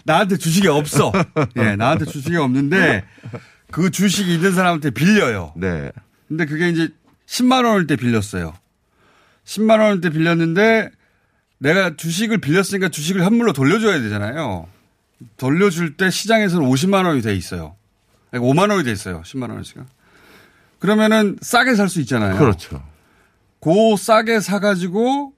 [0.06, 1.12] 나한테 주식이 없어.
[1.58, 3.04] 예, 나한테 주식이 없는데
[3.74, 5.52] 그 주식이 있는 사람한테 빌려요.
[5.58, 5.92] 네.
[6.28, 6.90] 근데 그게 이제
[7.26, 8.54] 10만 원일 때 빌렸어요.
[9.46, 10.92] 10만 원일 때 빌렸는데
[11.58, 14.68] 내가 주식을 빌렸으니까 주식을 현물로 돌려줘야 되잖아요.
[15.38, 17.76] 돌려줄 때 시장에서는 50만 원이 돼 있어요.
[18.32, 19.24] 아니, 5만 원이 돼 있어요.
[19.24, 19.86] 10만 원씩은.
[20.78, 22.38] 그러면은 싸게 살 수 있잖아요.
[22.38, 22.84] 그렇죠.
[23.60, 25.34] 고 싸게 사가지고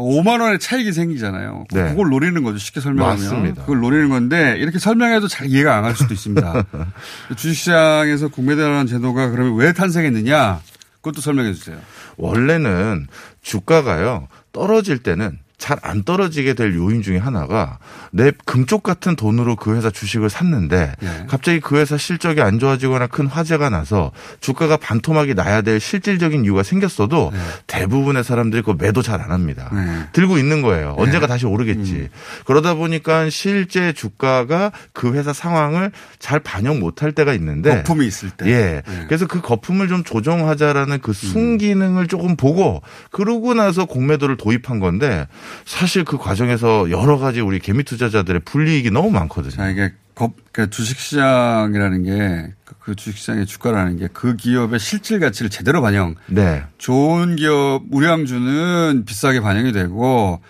[0.00, 1.64] 5만 원의 차익이 생기잖아요.
[1.72, 1.90] 네.
[1.90, 2.58] 그걸 노리는 거죠.
[2.58, 3.18] 쉽게 설명하면.
[3.22, 3.62] 맞습니다.
[3.62, 6.64] 그걸 노리는 건데 이렇게 설명해도 잘 이해가 안 갈 수도 있습니다.
[7.36, 10.60] 주식시장에서 공매도라는 제도가 그러면 왜 탄생했느냐?
[10.96, 11.78] 그것도 설명해 주세요.
[12.16, 13.06] 원래는
[13.42, 17.78] 주가가요 떨어질 때는 잘 안 떨어지게 될 요인 중에 하나가
[18.10, 21.26] 내 금쪽 같은 돈으로 그 회사 주식을 샀는데 네.
[21.28, 26.62] 갑자기 그 회사 실적이 안 좋아지거나 큰 화재가 나서 주가가 반토막이 나야 될 실질적인 이유가
[26.62, 27.32] 생겼어도
[27.66, 29.68] 대부분의 사람들이 그 매도 잘 안 합니다.
[29.74, 30.06] 네.
[30.12, 30.94] 들고 있는 거예요.
[30.96, 32.08] 언제가 다시 오르겠지.
[32.46, 38.46] 그러다 보니까 실제 주가가 그 회사 상황을 잘 반영 못할 때가 있는데 거품이 있을 때.
[38.46, 38.82] 예.
[38.86, 39.04] 네.
[39.06, 45.26] 그래서 그 거품을 좀 조정하자라는 그 순기능을 조금 보고 그러고 나서 공매도를 도입한 건데
[45.64, 49.50] 사실 그 과정에서 여러 가지 우리 개미 투자자들의 불이익이 너무 많거든요.
[49.52, 55.50] 자, 이게 거, 그러니까 주식시장이라는 게, 그- 그 주식시장의 주가라는 게 그 기업의 실질 가치를
[55.50, 56.62] 제대로 반영, 네.
[56.78, 60.40] 좋은 기업 우량주는 비싸게 반영이 되고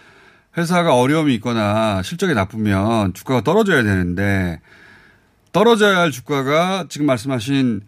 [0.58, 4.60] 회사가 어려움이 있거나 실적이 나쁘면 주가가 떨어져야 되는데
[5.52, 7.82] 떨어져야 할 주가가 지금 말씀하신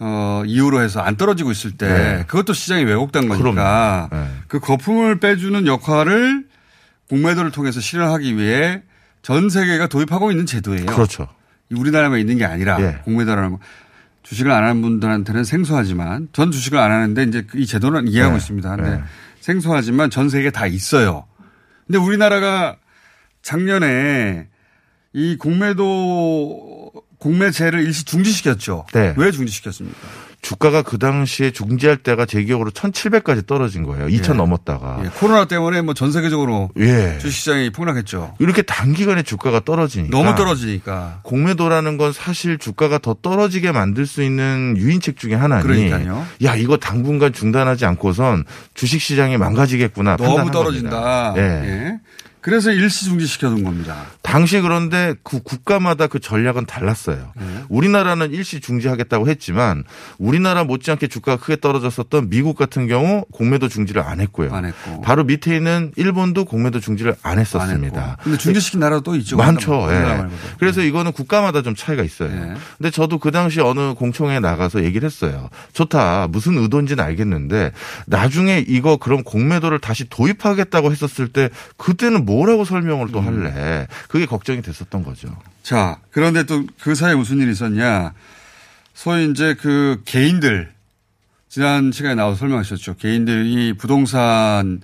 [0.00, 2.24] 어, 이유로 해서 안 떨어지고 있을 때 네.
[2.26, 4.08] 그것도 시장이 왜곡된 거니까.
[4.12, 4.26] 네.
[4.48, 6.44] 그 거품을 빼주는 역할을
[7.08, 8.82] 공매도를 통해서 실현하기 위해
[9.22, 10.86] 전 세계가 도입하고 있는 제도예요.
[10.86, 11.28] 그렇죠.
[11.70, 13.00] 우리나라만 있는 게 아니라 예.
[13.04, 13.58] 공매도라는 거.
[14.22, 18.38] 주식을 안 하는 분들한테는 생소하지만 전 주식을 안 하는데 이제 이 제도는 이해하고 네.
[18.38, 18.76] 있습니다.
[18.76, 19.02] 근데 네.
[19.40, 21.26] 생소하지만 전 세계에 다 있어요.
[21.86, 22.76] 근데 우리나라가
[23.42, 24.48] 작년에
[25.12, 28.86] 이 공매도 공매제를 일시 중지시켰죠.
[28.92, 29.14] 네.
[29.16, 29.98] 왜 중지시켰습니까?
[30.44, 34.08] 주가가 그 당시에 중지할 때가 제 기억으로 1,700까지 떨어진 거예요.
[34.08, 34.38] 2,000 예.
[34.38, 35.00] 넘었다가.
[35.02, 37.16] 예, 코로나 때문에 뭐 전 세계적으로 예.
[37.18, 38.34] 주식시장이 폭락했죠.
[38.40, 41.20] 이렇게 단기간에 주가가 떨어지니까 너무 떨어지니까.
[41.22, 45.62] 공매도라는 건 사실 주가가 더 떨어지게 만들 수 있는 유인책 중에 하나니.
[45.62, 46.26] 그러니까요.
[46.44, 50.16] 야 이거 당분간 중단하지 않고선 주식 시장이 망가지겠구나.
[50.18, 50.90] 너무 떨어진다.
[50.90, 51.34] 겁니다.
[51.38, 51.98] 예.
[52.44, 52.50] 예.
[52.50, 54.04] 그래서 일시 중지시켜둔 겁니다.
[54.20, 57.32] 당시 그런데 그 국가마다 그 전략은 달랐어요.
[57.36, 57.64] 네.
[57.70, 59.84] 우리나라는 일시 중지하겠다고 했지만
[60.18, 64.52] 우리나라 못지않게 주가가 크게 떨어졌었던 미국 같은 경우 공매도 중지를 안 했고요.
[64.52, 65.00] 안 했고.
[65.00, 68.00] 바로 밑에 있는 일본도 공매도 중지를 안안 했었습니다.
[68.00, 68.22] 했고.
[68.24, 69.38] 근데 중지시킨 나라도 또 있죠.
[69.38, 69.86] 많죠.
[69.86, 70.16] 우리나라 예.
[70.18, 70.36] 말고도.
[70.58, 72.30] 그래서 이거는 국가마다 좀 차이가 있어요.
[72.30, 72.54] 예.
[72.76, 75.48] 근데 저도 그 당시 어느 공청회에 나가서 얘기를 했어요.
[75.72, 76.28] 좋다.
[76.28, 77.72] 무슨 의도인지는 알겠는데
[78.06, 83.26] 나중에 이거 그럼 공매도를 다시 도입하겠다고 했었을 때 그때는 뭐 라고 설명을 또 음.
[83.26, 83.86] 할래.
[84.08, 85.28] 그게 걱정이 됐었던 거죠.
[85.62, 88.12] 자, 그런데 또 그 사이에 무슨 일이 있었냐.
[88.94, 90.72] 소위 이제 그 개인들,
[91.48, 92.94] 지난 시간에 나와서 설명하셨죠.
[92.96, 94.80] 개인들이 부동산,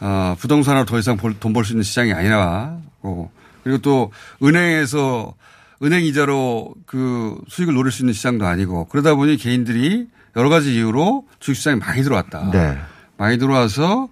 [0.00, 3.30] 어, 부동산으로 더 이상 돈 벌 수 있는 시장이 아니라고.
[3.64, 4.12] 그리고 또
[4.42, 5.34] 은행에서
[5.82, 11.26] 은행 이자로 그 수익을 노릴 수 있는 시장도 아니고 그러다 보니 개인들이 여러 가지 이유로
[11.40, 12.50] 주식시장에 많이 들어왔다.
[12.52, 12.78] 네.
[13.16, 14.08] 많이 들어와서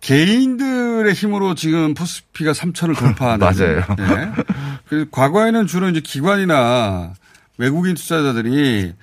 [0.00, 3.38] 개인들의 힘으로 지금 포스피가 3천을 돌파하는.
[3.44, 3.82] 맞아요.
[3.98, 4.32] 예.
[4.88, 7.14] 그 과거에는 주로 이제 기관이나
[7.58, 8.94] 외국인 투자자들이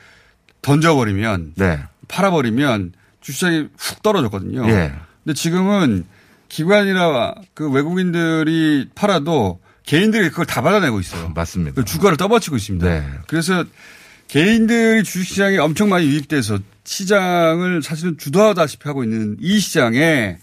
[0.61, 1.79] 던져버리면 네.
[2.07, 4.67] 팔아버리면 주시장이 훅 떨어졌거든요.
[4.69, 4.93] 예.
[5.23, 6.05] 근데 지금은
[6.49, 11.31] 기관이나 그 외국인들이 팔아도 개인들이 그걸 다 받아내고 있어요.
[11.35, 11.75] 맞습니다.
[11.75, 12.87] 그 주가를 떠받치고 있습니다.
[12.87, 13.05] 네.
[13.27, 13.65] 그래서
[14.27, 20.37] 개인들이 주식시장에 엄청 많이 유입돼서 시장을 사실은 주도하다시피 하고 있는 이 시장에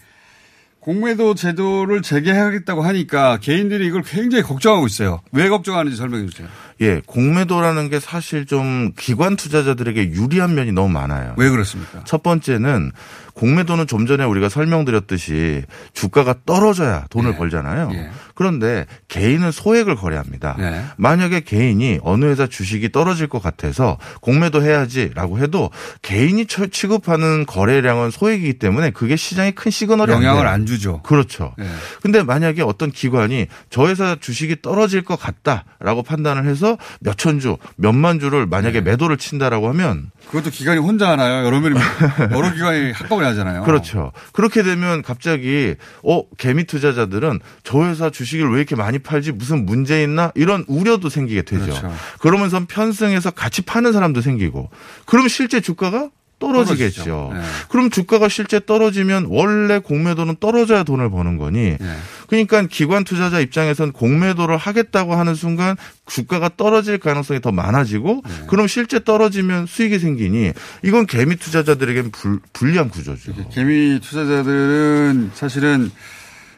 [0.83, 5.21] 공매도 제도를 재개하겠다고 하니까 개인들이 이걸 굉장히 걱정하고 있어요.
[5.31, 6.49] 왜 걱정하는지 설명해 주세요.
[6.81, 11.33] 예, 공매도라는 게 사실 좀 기관 투자자들에게 유리한 면이 너무 많아요.
[11.37, 12.01] 왜 그렇습니까?
[12.05, 12.91] 첫 번째는
[13.33, 14.47] 공매도는 좀 전에 우리가
[14.93, 17.35] 설명드렸듯이 주가가 떨어져야 돈을 예.
[17.37, 17.89] 벌잖아요.
[17.93, 18.09] 예.
[18.35, 20.55] 그런데 개인은 소액을 거래합니다.
[20.59, 20.83] 예.
[20.97, 25.71] 만약에 개인이 어느 회사 주식이 떨어질 것 같아서 공매도 해야지라고 해도
[26.03, 30.45] 개인이 처- 취급하는 거래량은 소액이기 때문에 그게 시장에 큰 시그널이 영향을.
[30.47, 31.01] 안 주죠.
[31.01, 31.53] 그렇죠.
[31.59, 31.65] 예.
[32.03, 36.62] 근데 만약에 어떤 기관이 저 회사 주식이 떨어질 것 같다라고 판단을 해서
[36.99, 38.91] 몇천 주, 몇만 주를 만약에 네.
[38.91, 41.45] 매도를 친다라고 하면 그것도 기관이 혼자 하나요?
[41.45, 41.75] 여러 명이
[42.33, 43.63] 여러 기관이 한꺼번에 하잖아요.
[43.63, 44.11] 그렇죠.
[44.31, 49.65] 그렇게 되면 갑자기 어 개미 투자자들은 저 회사 주식 주식을 왜 이렇게 많이 팔지 무슨
[49.65, 51.65] 문제 있나 이런 우려도 생기게 되죠.
[51.65, 51.93] 그렇죠.
[52.19, 54.69] 그러면서 편승해서 같이 파는 사람도 생기고
[55.05, 57.03] 그러면 실제 주가가 떨어지겠죠.
[57.03, 57.31] 떨어지죠.
[57.33, 57.41] 네.
[57.69, 61.97] 그럼 주가가 실제 떨어지면 원래 공매도는 떨어져야 돈을 버는 거니 네.
[62.27, 68.45] 그러니까 기관 투자자 입장에선 공매도를 하겠다고 하는 순간 주가가 떨어질 가능성이 더 많아지고 네.
[68.47, 70.51] 그럼 실제 떨어지면 수익이 생기니
[70.83, 73.33] 이건 개미 투자자들에겐 불, 불리한 구조죠.
[73.49, 75.91] 개미 투자자들은 사실은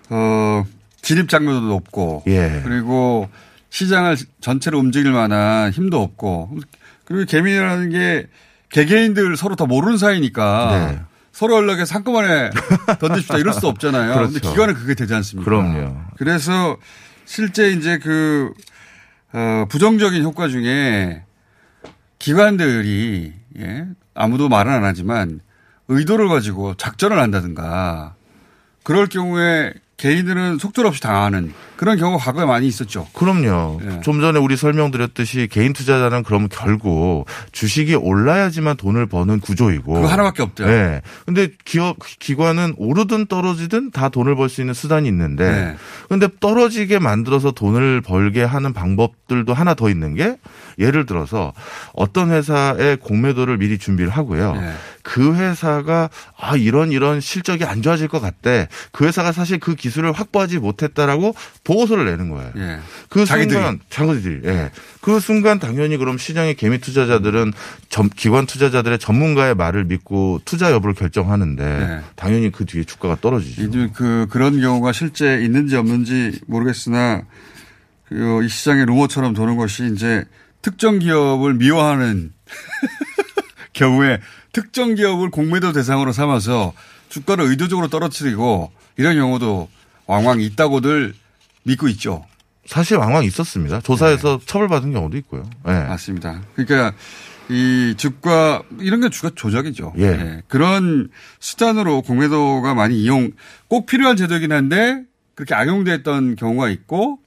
[0.10, 0.66] 어
[1.02, 2.62] 진입 장벽도 높고 예.
[2.64, 3.30] 그리고
[3.70, 6.58] 시장을 전체로 움직일 만한 힘도 없고
[7.04, 8.28] 그리고 개미라는 게
[8.70, 11.02] 개개인들 서로 다 모르는 사이니까 네.
[11.32, 12.50] 서로 연락에 한꺼번에
[13.00, 14.14] 던집시다 이럴 수 없잖아요.
[14.14, 14.34] 그렇죠.
[14.34, 15.50] 근데 기관은 그게 되지 않습니까?
[15.50, 15.98] 그럼요.
[16.18, 16.78] 그래서
[17.26, 18.54] 실제 이제 그
[19.34, 21.24] 어, 부정적인 효과 중에
[22.20, 25.42] 기관들이 예, 아무도 말은 안 하지만
[25.88, 28.16] 의도를 가지고 작전을 한다든가
[28.84, 33.08] 그럴 경우에 개인들은 속절없이 당하는 그런 경우가 과거에 많이 있었죠.
[33.14, 33.80] 그럼요.
[33.84, 34.02] 예.
[34.02, 39.94] 좀 전에 우리 설명드렸듯이 개인 투자자는 그러면 결국 주식이 올라야지만 돈을 버는 구조이고.
[39.94, 40.68] 그거 하나밖에 없대요.
[40.68, 41.02] 네.
[41.26, 45.76] 근데 기업 기관은 오르든 떨어지든 다 돈을 벌 수 있는 수단이 있는데 네.
[46.08, 50.38] 근데 떨어지게 만들어서 돈을 벌게 하는 방법들도 하나 더 있는 게
[50.78, 51.52] 예를 들어서
[51.94, 54.54] 어떤 회사의 공매도를 미리 준비를 하고요.
[54.54, 54.74] 네.
[55.04, 58.68] 그 회사가 아 이런 이런 실적이 안 좋아질 것 같대.
[58.92, 62.52] 그 회사가 사실 그 기술을 확보하지 못했다라고 보고서를 내는 거예요.
[62.58, 62.80] 예.
[63.08, 63.24] 그.
[63.26, 64.72] 순간 자기들이 예.
[65.02, 67.54] 그 순간 당연히 그럼 시장의 개미 투자자들은
[67.90, 72.00] 전- 기관 투자자들의 전문가의 말을 믿고 투자 여부를 결정하는데 네.
[72.16, 73.62] 당연히 그 뒤에 주가가 떨어지죠.
[73.62, 77.22] 이제 그 그런 경우가 실제 있는지 없는지 모르겠으나
[78.10, 80.26] 그이 시장의 루머처럼 도는 것이 이제
[80.64, 82.34] 특정 기업을 미워하는
[83.74, 84.20] 경우에
[84.54, 86.74] 특정 기업을 공매도 대상으로 삼아서
[87.10, 89.70] 주가를 의도적으로 떨어뜨리고 이런 경우도
[90.08, 91.14] 왕왕 있다고들
[91.64, 92.26] 믿고 있죠.
[92.66, 93.82] 사실 왕왕 있었습니다.
[93.82, 94.46] 조사에서 네.
[94.46, 95.48] 처벌받은 경우도 있고요.
[95.68, 95.72] 예.
[95.72, 96.42] 맞습니다.
[96.56, 96.94] 그러니까
[97.50, 99.94] 이 주가 이런 게 주가 조작이죠.
[100.00, 100.42] 예.
[100.48, 103.32] 그런 수단으로 공매도가 많이 이용
[103.68, 105.04] 꼭 필요한 제도이긴 한데
[105.36, 107.20] 그렇게 악용됐던 경우가 있고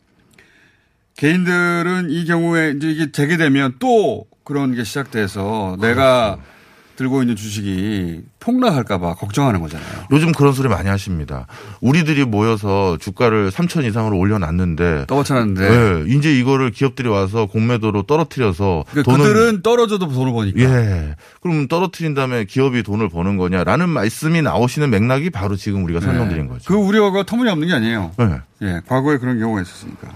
[1.17, 6.58] 개인들은 이 경우에 이제 이게 재개되면 또 그런 게 시작돼서 내가 그렇죠.
[6.99, 10.07] 들고 있는 주식이 폭락할까봐 걱정하는 거잖아요.
[10.11, 11.47] 요즘 그런 소리 많이 하십니다.
[11.81, 19.17] 우리들이 모여서 주가를 3천 이상으로 올려놨는데 떠받쳐놨는데 예, 이제 이거를 기업들이 와서 공매도로 떨어뜨려서 그러니까
[19.17, 20.61] 그들은 떨어져도 돈을 버니까.
[20.61, 21.15] 예.
[21.41, 26.49] 그럼 떨어뜨린 다음에 기업이 돈을 버는 거냐라는 말씀이 나오시는 맥락이 바로 지금 우리가 설명드린 네.
[26.49, 26.65] 거죠.
[26.67, 28.11] 그 우려가 터무니없는 게 아니에요.
[28.19, 28.41] 예.
[28.63, 30.09] 예, 과거에 그런 경우가 있었으니까.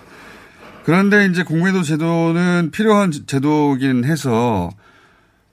[0.85, 4.69] 그런데 이제 공매도 제도는 필요한 제도긴 해서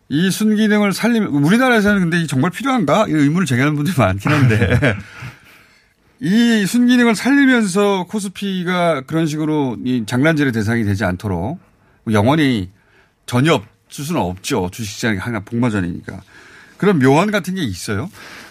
[0.09, 3.05] 이 순기능을 살리면 우리나라에서는 근데 이 정말 필요한가?
[3.07, 4.97] 이 의문을 제기하는 분들이 많긴 한데
[6.19, 11.59] 이 순기능을 살리면서 코스피가 그런 식으로 이 장난질의 대상이 되지 않도록
[12.11, 12.69] 영원히
[13.25, 14.69] 전혀 없을 수는 없죠.
[14.71, 16.21] 주식시장이 하나 복마전이니까.
[16.77, 18.09] 그런 묘안 같은 게 있어요?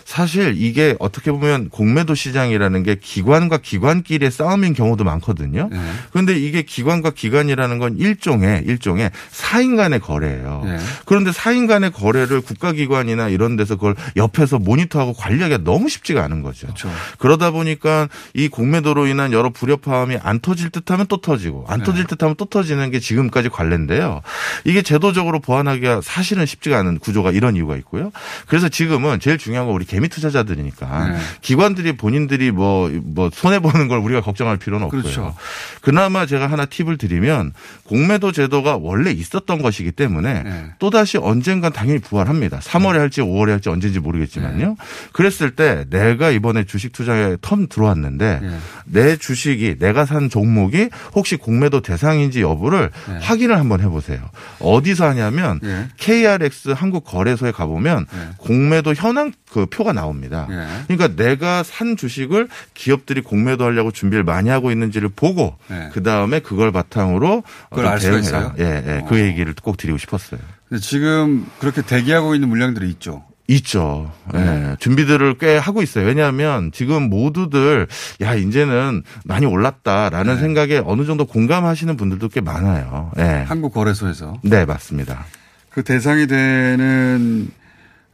[0.09, 5.69] 사실 이게 어떻게 보면 공매도 시장이라는 게 기관과 기관끼리의 싸움인 경우도 많거든요.
[5.71, 5.79] 네.
[6.13, 10.63] 그런데 이게 기관과 기관이라는 건 일종의 일종의 사인 간의 거래예요.
[10.65, 10.79] 네.
[11.05, 16.69] 그런데 사인 간의 거래를 국가기관이나 이런 데서 그걸 옆에서 모니터하고 관리하기가 너무 쉽지가 않은 거죠.
[16.69, 16.91] 그렇죠.
[17.19, 21.85] 그러다 보니까 이 공매도로 인한 여러 불협화음이 안 터질 듯하면 또 터지고 안 네.
[21.85, 24.23] 터질 듯하면 또 터지는 게 지금까지 관례인데요.
[24.65, 28.11] 이게 제도적으로 보완하기가 사실은 쉽지가 않은 구조가 이런 이유가 있고요.
[28.47, 31.19] 그래서 지금은 제일 중요한 건 우리 개미 투자자들이니까 네.
[31.41, 35.03] 기관들이 본인들이 뭐, 뭐 손해 보는 걸 우리가 걱정할 필요는 없고요.
[35.03, 35.35] 그렇죠.
[35.81, 37.53] 그나마 제가 하나 팁을 드리면
[37.85, 40.65] 공매도 제도가 원래 있었던 것이기 때문에 네.
[40.79, 42.59] 또 다시 언젠간 당연히 부활합니다.
[42.59, 44.67] 3월에 할지 5월에 할지 언제인지 모르겠지만요.
[44.69, 44.75] 네.
[45.13, 48.59] 그랬을 때 내가 이번에 주식 투자에 텀 들어왔는데 네.
[48.85, 53.19] 내 주식이 내가 산 종목이 혹시 공매도 대상인지 여부를 네.
[53.21, 54.21] 확인을 한번 해보세요.
[54.61, 55.89] 어디서 하냐면 네.
[55.97, 58.29] KRX 한국 거래소에 가보면 네.
[58.39, 60.47] 공매도 현황 그 표가 나옵니다.
[60.49, 60.67] 네.
[60.87, 65.91] 그러니까 내가 산 주식을 기업들이 공매도 하려고 준비를 많이 하고 있는지를 보고 네.
[65.93, 68.19] 그 다음에 그걸 바탕으로 그걸 대응해라.
[68.21, 68.55] 있어요?
[68.59, 69.05] 예, 예.
[69.09, 70.41] 그 얘기를 꼭 드리고 싶었어요.
[70.81, 73.25] 지금 그렇게 대기하고 있는 물량들이 있죠.
[73.51, 74.13] 있죠.
[74.35, 74.39] 예.
[74.39, 74.77] 네.
[74.79, 76.07] 준비들을 꽤 하고 있어요.
[76.07, 77.87] 왜냐하면 지금 모두들
[78.21, 80.41] 야 이제는 많이 올랐다라는 네.
[80.41, 83.11] 생각에 어느 정도 공감하시는 분들도 꽤 많아요.
[83.19, 83.45] 예.
[83.49, 84.39] 한국 거래소에서.
[84.43, 85.25] 네 맞습니다.
[85.71, 87.49] 그 대상이 되는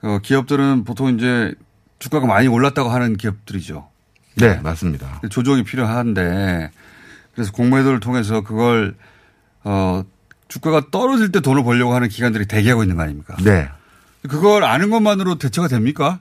[0.04, 1.54] 어, 기업들은 보통 이제
[1.98, 3.88] 주가가 많이 올랐다고 하는 기업들이죠.
[4.36, 5.20] 네 맞습니다.
[5.30, 6.70] 조정이 필요한데
[7.34, 8.94] 그래서 공매도를 통해서 그걸
[9.62, 10.04] 어
[10.48, 13.34] 주가가 떨어질 때 돈을 벌려고 하는 기관들이 대기하고 있는 거 아닙니까?
[13.42, 13.68] 네.
[14.28, 16.18] 그걸 아는 것만으로 대처가 됩니까?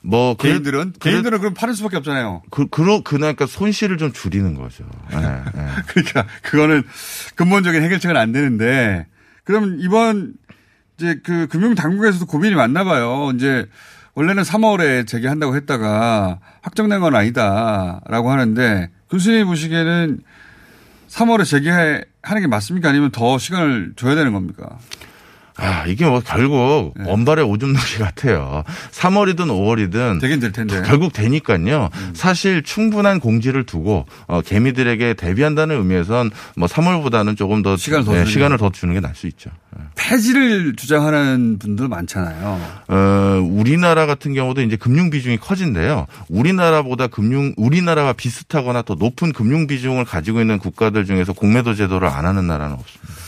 [0.00, 2.42] 뭐 그래- 개인들은 그래- 개인들은 그럼 팔을 수밖에 없잖아요.
[2.50, 4.84] 그, 그러, 그러니까 손실을 좀 줄이는 거죠.
[5.12, 5.66] 예, 예.
[5.88, 6.84] 그러니까 그거는
[7.34, 9.06] 근본적인 해결책은 안 되는데
[9.44, 10.34] 그럼 이번
[10.98, 13.30] 이제 그 금융 당국에서도 고민이 많나 봐요.
[13.34, 13.66] 이제
[14.14, 20.20] 원래는 3월에 재개한다고 했다가 확정된 건 아니다라고 하는데 교수님 보시기에는
[21.08, 22.88] 3월에 재개하는 게 맞습니까?
[22.88, 24.78] 아니면 더 시간을 줘야 되는 겁니까?
[25.58, 27.04] 아, 이게 뭐 결국 네.
[27.08, 28.62] 원발의 오줌놀이 같아요.
[28.90, 30.82] 3월이든 5월이든 되긴 될 텐데.
[30.84, 31.88] 결국 되니까요.
[31.94, 32.12] 음.
[32.14, 38.18] 사실 충분한 공지를 두고 어, 개미들에게 대비한다는 의미에선 뭐 3월보다는 조금 더 시간을 더 네,
[38.18, 39.50] 주는 시간을 더 주는 게 나을 수 있죠.
[39.94, 42.60] 폐지를 주장하는 분들 많잖아요.
[42.88, 46.06] 어, 우리나라 같은 경우도 이제 금융 비중이 커진데요.
[46.28, 52.26] 우리나라보다 금융 우리나라와 비슷하거나 더 높은 금융 비중을 가지고 있는 국가들 중에서 공매도 제도를 안
[52.26, 53.25] 하는 나라는 없습니다.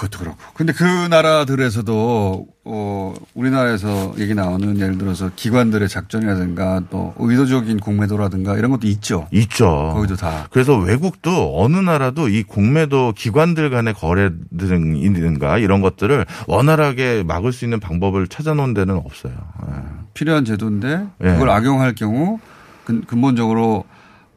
[0.00, 0.38] 그것도 그렇고.
[0.54, 8.70] 근데 그 나라들에서도, 어, 우리나라에서 얘기 나오는 예를 들어서 기관들의 작전이라든가 또 의도적인 공매도라든가 이런
[8.70, 9.28] 것도 있죠.
[9.30, 9.92] 있죠.
[9.94, 10.46] 거기도 다.
[10.50, 17.66] 그래서 외국도 어느 나라도 이 공매도 기관들 간의 거래 등이든가 이런 것들을 원활하게 막을 수
[17.66, 19.34] 있는 방법을 찾아놓은 데는 없어요.
[19.68, 19.74] 예.
[20.14, 21.32] 필요한 제도인데 예.
[21.32, 22.38] 그걸 악용할 경우
[22.84, 23.84] 근, 근본적으로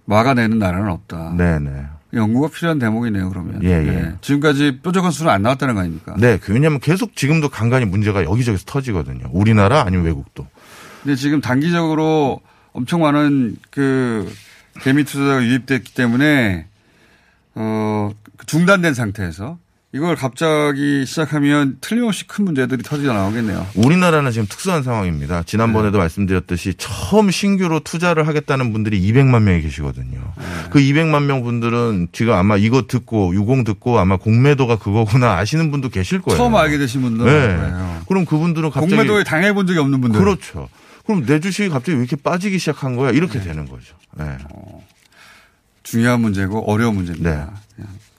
[0.06, 1.36] 막아내는 나라는 없다.
[1.38, 1.93] 네네.
[2.14, 3.64] 연구가 필요한 대목이네요, 그러면.
[3.64, 4.14] 예, 예.
[4.22, 6.16] 지금까지 뾰족한 수는 안 나왔다는 거 아닙니까?
[6.18, 9.30] 네, 그 왜냐하면 계속 지금도 간간히 문제가 여기저기서 터지거든요.
[9.32, 10.48] 우리나라 아니면 외국도.
[11.02, 12.40] 근데 지금 단기적으로
[12.72, 14.32] 엄청 많은 그
[14.82, 16.68] 개미 투자가 유입됐기 때문에
[17.56, 18.12] 어
[18.46, 19.58] 중단된 상태에서
[19.96, 23.68] 이걸 갑자기 시작하면 틀림없이 큰 문제들이 터져 나오겠네요.
[23.76, 25.44] 우리나라는 지금 특수한 상황입니다.
[25.44, 30.20] 지난번에도 말씀드렸듯이 처음 신규로 투자를 하겠다는 분들이 200만 명이 계시거든요.
[30.72, 35.90] 그 200만 명 분들은 지금 아마 이거 듣고 유공 듣고 아마 공매도가 그거구나 아시는 분도
[35.90, 36.38] 계실 거예요.
[36.38, 37.56] 처음 알게 되신 분들은 네.
[37.56, 38.02] 그래요.
[38.08, 40.20] 그럼 그분들은 갑자기 공매도에 당해본 적이 없는 분들.
[40.20, 40.70] 그렇죠.
[41.06, 43.12] 그럼 내 주식이 갑자기 왜 이렇게 빠지기 시작한 거야?
[43.12, 43.94] 이렇게 되는 거죠.
[44.18, 44.26] 네.
[45.84, 47.62] 중요한 문제고 어려운 문제입니다.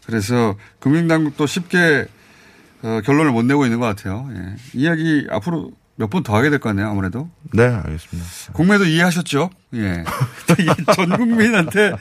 [0.04, 0.06] 예.
[0.06, 2.06] 그래서 금융당국도 쉽게
[2.82, 4.28] 어, 결론을 못 내고 있는 것 같아요.
[4.34, 4.54] 예.
[4.74, 6.88] 이야기 앞으로 몇 번 더 하게 될 거 같네요.
[6.88, 7.30] 아무래도.
[7.52, 8.28] 네, 알겠습니다.
[8.52, 9.48] 공매도 이해하셨죠?
[9.74, 10.02] 예.
[10.96, 11.92] 전 국민한테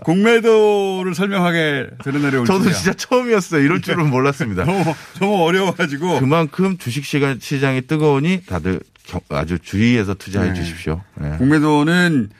[0.00, 2.74] 공매도를 설명하게 되는 날이 올 저도 줄이야.
[2.74, 3.62] 진짜 처음이었어요.
[3.62, 4.64] 이럴 줄은 몰랐습니다.
[4.66, 6.20] 너무, 너무 어려워가지고.
[6.20, 10.54] 그만큼 주식 시장이 뜨거우니 다들 겨- 아주 주의해서 투자해 네.
[10.54, 11.02] 주십시오.
[11.16, 11.36] 네.
[11.36, 12.30] 공매도는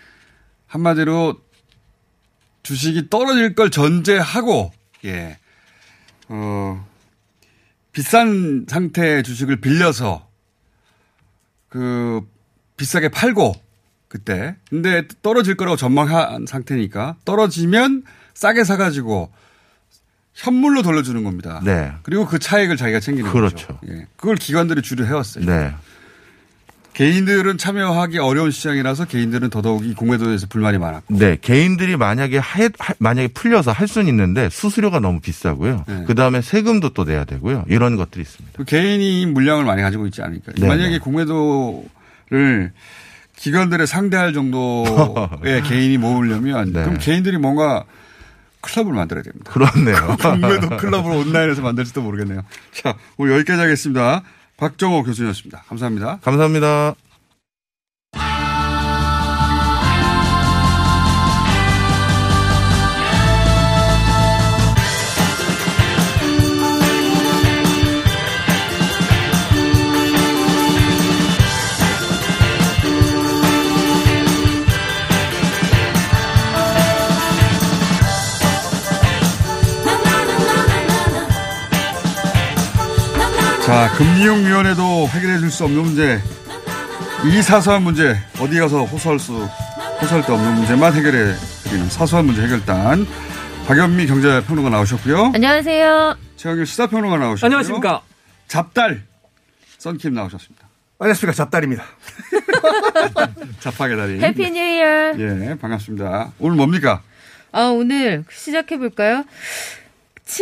[0.66, 1.37] 한마디로
[2.62, 4.72] 주식이 떨어질 걸 전제하고,
[5.05, 5.38] 예.
[6.29, 6.87] 어,
[7.93, 10.29] 비싼 상태의 주식을 빌려서
[11.69, 12.21] 그
[12.77, 13.55] 비싸게 팔고
[14.09, 19.33] 그때 근데 떨어질 거라고 전망한 상태니까 떨어지면 싸게 사가지고
[20.35, 21.61] 현물로 돌려주는 겁니다.
[21.65, 21.93] 네.
[22.03, 23.67] 그리고 그 차익을 자기가 챙기는 그렇죠.
[23.67, 23.81] 거죠.
[23.88, 24.07] 예.
[24.17, 25.45] 그걸 기관들이 주로 해왔어요.
[25.45, 25.75] 네.
[26.94, 31.16] 개인들은 참여하기 어려운 시장이라서 개인들은 더더욱이 공매도에서 불만이 많았고.
[31.16, 35.85] 네, 개인들이 만약에 하, 하- 만약에 풀려서 할 수는 있는데 수수료가 너무 비싸고요.
[35.88, 36.05] 네.
[36.07, 37.64] 그 다음에 세금도 또 내야 되고요.
[37.68, 38.57] 이런 것들이 있습니다.
[38.59, 40.52] 그 개인이 물량을 많이 가지고 있지 않을까.
[40.57, 40.98] 네, 만약에 네.
[40.98, 42.72] 공매도를
[43.37, 46.83] 기관들에 상대할 정도의 개인이 모으려면 네.
[46.83, 47.85] 그럼 개인들이 뭔가
[48.61, 49.50] 클럽을 만들어야 됩니다.
[49.50, 50.16] 그렇네요.
[50.22, 52.42] 공매도 클럽을 온라인에서 만들지도 모르겠네요.
[52.72, 54.22] 자, 오늘 여기까지 하겠습니다.
[54.62, 55.64] 박정호 교수님이었습니다.
[55.66, 56.20] 감사합니다.
[56.22, 56.94] 감사합니다.
[83.72, 86.20] 자, 금융위원회도 해결해 줄 수 없는 문제.
[87.24, 89.32] 이 사소한 문제, 어디 가서 호소할 수,
[90.02, 93.06] 호소할 데 없는 문제만 해결해 드리는 사소한 문제 해결단.
[93.66, 95.32] 박연미 경제평론가 나오셨고요.
[95.35, 96.16] 안녕하세요.
[96.37, 97.46] 최영일 시사평론가 나오셨고요.
[97.46, 98.02] 안녕하십니까.
[98.46, 99.04] 잡달
[99.78, 100.68] 썬킴 나오셨습니다.
[100.98, 101.32] 안녕하십니까.
[101.35, 101.85] 잡달입니다.
[103.61, 104.20] 잡학의 달인.
[104.20, 105.14] Happy New Year.
[105.18, 106.32] 예, 반갑습니다.
[106.40, 107.00] 오늘 뭡니까?
[107.52, 109.24] 아, 오늘 시작해 볼까요?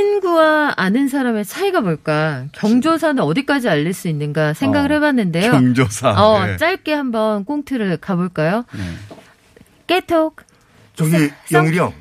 [0.01, 2.45] 친구와 아는 사람의 차이가 뭘까?
[2.53, 5.51] 경조사는 어디까지 알릴 수 있는가 생각을 어, 해봤는데요.
[5.51, 6.11] 경조사.
[6.13, 6.57] 어, 네.
[6.59, 8.65] 짧게 한번 꽁트를 가볼까요?
[9.89, 10.37] 깨톡.
[10.95, 11.93] 저기 썸- 영일이 형.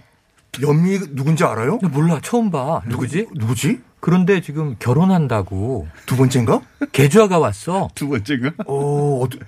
[0.61, 1.79] 연미 누군지 알아요?
[1.81, 3.27] 나 몰라 처음 봐 누구지?
[3.33, 3.79] 누구지?
[4.01, 6.61] 그런데 지금 결혼한다고 두 번째인가?
[6.91, 8.51] 계좌가 왔어 두 번째인가?
[8.67, 9.39] 어, 어디-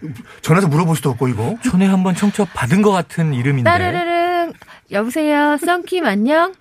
[0.41, 1.57] 전화해서 물어볼 수도 없고 이거.
[1.63, 4.53] 전에 한번 청첩 받은 것 같은 이름인데 따르르릉.
[4.91, 5.57] 여보세요.
[5.57, 6.53] 썬킴 안녕?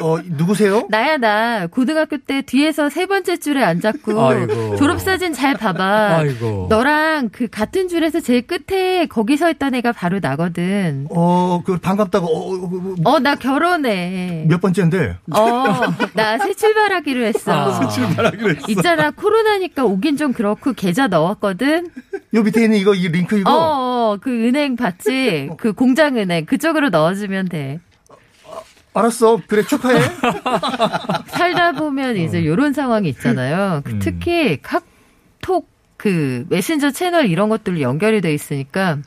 [0.00, 0.88] 어, 누구세요?
[0.90, 4.76] 나야 나 고등학교 때 뒤에서 세 번째 줄에 앉았고 아이고.
[4.76, 6.16] 졸업사진 잘 봐봐.
[6.18, 6.66] 아이고.
[6.68, 11.06] 너랑 그 같은 줄에서 제일 끝에 거기 서 있던 애가 바로 나거든.
[11.10, 14.46] 어, 그 반갑다고 어, 어, 어, 어나 결혼해.
[14.48, 15.16] 몇 번째인데?
[15.30, 15.64] 어
[16.14, 17.52] 나 새 출발하기로 했어.
[17.52, 17.80] 아.
[18.68, 21.88] 있잖아 코로나니까 오긴 좀 그렇고 계좌 넣었거든.
[22.34, 23.54] 요 밑에 있는 이거 이 링크 이거 어,
[24.14, 25.50] 어, 그 은행 봤지?
[25.56, 27.63] 그 공장은행 그쪽으로 넣어주면 돼.
[28.94, 29.40] 알았어.
[29.46, 30.00] 그래 축하해.
[31.28, 33.82] 살다 보면 이제 요런 상황이 있잖아요.
[33.84, 33.98] 그 음.
[33.98, 38.98] 특히 카톡 그 메신저 채널 이런 것들로 연결이 돼 있으니까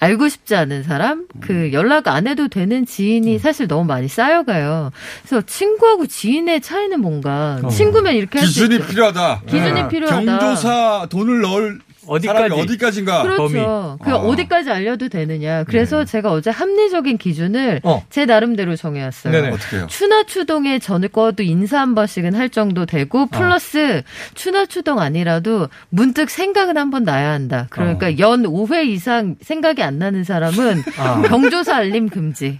[0.00, 4.92] 알고 싶지 않은 사람, 그 연락 안 해도 되는 지인이 사실 너무 많이 쌓여가요.
[5.26, 7.68] 그래서 친구하고 지인의 차이는 뭔가 어.
[7.68, 8.86] 친구면 이렇게 할 수 기준이 있죠.
[8.86, 9.40] 필요하다.
[9.46, 9.88] 기준이 네.
[9.88, 10.24] 필요하다.
[10.38, 12.38] 경조사 돈을 넣을 어디까지?
[12.48, 13.22] 사람이 어디까지인가.
[13.22, 13.98] 그렇죠.
[14.02, 14.16] 그 아.
[14.16, 15.64] 어디까지 알려도 되느냐.
[15.64, 18.04] 그래서 제가 어제 합리적인 기준을 어.
[18.10, 19.32] 제 나름대로 정해왔어요.
[19.32, 19.50] 네네.
[19.50, 19.86] 어떻게 해요?
[19.88, 24.02] 추나 추동에 전을 꺼도 인사 한 번씩은 할 정도 되고 플러스
[24.34, 27.66] 추나 추동 아니라도 문득 생각은 한 번 나야 한다.
[27.68, 31.20] 그러니까 연 5회 이상 생각이 안 나는 사람은 아.
[31.22, 32.58] 경조사 알림 금지.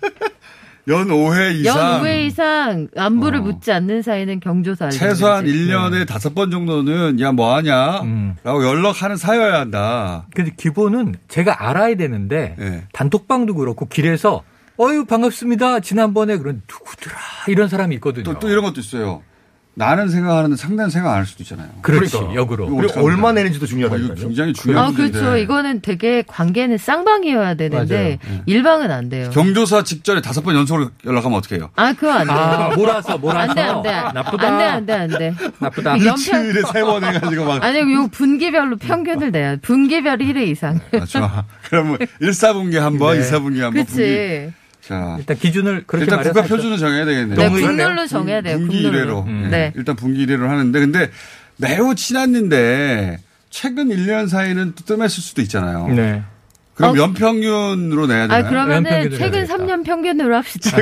[0.88, 1.76] 연 5회 이상.
[1.76, 3.42] 연 5회 이상 안부를 어.
[3.42, 5.58] 묻지 않는 사이는 경조사 최소한 금지.
[5.66, 8.00] 1년에 다섯 번 정도는 야 뭐 하냐?
[8.02, 8.36] 음.
[8.42, 10.26] 라고 연락하는 사여야 한다.
[10.34, 12.84] 근데 기본은 제가 알아야 되는데 네.
[12.92, 14.42] 단톡방도 그렇고 길에서
[14.80, 15.80] 어유 반갑습니다.
[15.80, 17.16] 지난번에 그런 누구더라
[17.48, 18.24] 이런 사람이 있거든요.
[18.24, 19.22] 또, 또 이런 것도 있어요.
[19.78, 21.68] 나는 생각하는데 상대는 생각 안 할 수도 있잖아요.
[21.82, 22.34] 그렇지 그러니까.
[22.34, 22.68] 역으로.
[22.68, 23.00] 그리고?
[23.04, 24.14] 얼마 내는지도 어, 중요하다니까요.
[24.16, 25.18] 굉장히 중요한 아, 문제인데.
[25.18, 25.36] 그렇죠.
[25.36, 28.40] 이거는 되게 관계는 쌍방이어야 되는데 맞아요.
[28.46, 29.30] 일방은 안 돼요.
[29.32, 31.70] 경조사 직전에 다섯 번 연속으로 연락하면 어떻게 해요?
[31.76, 32.36] 아, 그거 안 돼요.
[32.36, 33.90] 아 몰아서 몰아서 안 돼, 안 돼.
[34.14, 34.46] 나쁘다.
[34.48, 35.34] 안 돼, 안 돼, 안 돼.
[35.60, 35.96] 나쁘다.
[35.96, 37.62] 일주일에 세 번 해가지고 막.
[37.62, 40.80] 아니, 요 분기별로 평균을 내야 분기별 1회 이상.
[41.00, 41.44] 아, 좋아.
[41.68, 43.24] 그러면 1사분기 한 번, 네.
[43.24, 43.84] 2사분기 한 번.
[43.84, 44.52] 분기.
[44.88, 45.16] 자.
[45.18, 46.42] 일단 기준을 그렇게 일단 국가.
[46.42, 47.36] 표준을 정해야 되겠네요.
[47.36, 48.56] 네, 너무 국룰로 정해야 돼요.
[48.58, 48.82] 분기.
[48.84, 49.26] 1회로.
[49.26, 49.48] 음.
[49.50, 49.70] 네.
[49.76, 51.10] 일단 분기 1회로 하는데 근데
[51.56, 53.18] 매우 친한 인데
[53.50, 55.88] 최근 1년 사이는 또 뜸했을 수도 있잖아요.
[55.88, 56.22] 네.
[56.78, 57.02] 그럼 어.
[57.02, 58.46] 연평균으로 내야 되나요?
[58.46, 59.56] 아, 그러면은 최근 해야겠다.
[59.56, 60.76] 3년 평균으로 합시다.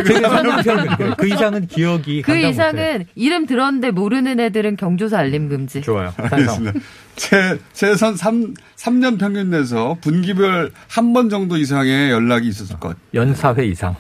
[1.16, 3.06] 그 이상은 기억이 그 이상은 못해.
[3.14, 5.80] 이름 들었는데 모르는 애들은 경조사 알림 금지.
[5.80, 6.12] 좋아요.
[6.18, 6.80] 알겠습니다.
[7.16, 12.94] 최, 최선 3, 삼년 평균 내서 분기별 한 번 정도 이상의 연락이 있었을 것.
[13.14, 13.96] 연사회 이상.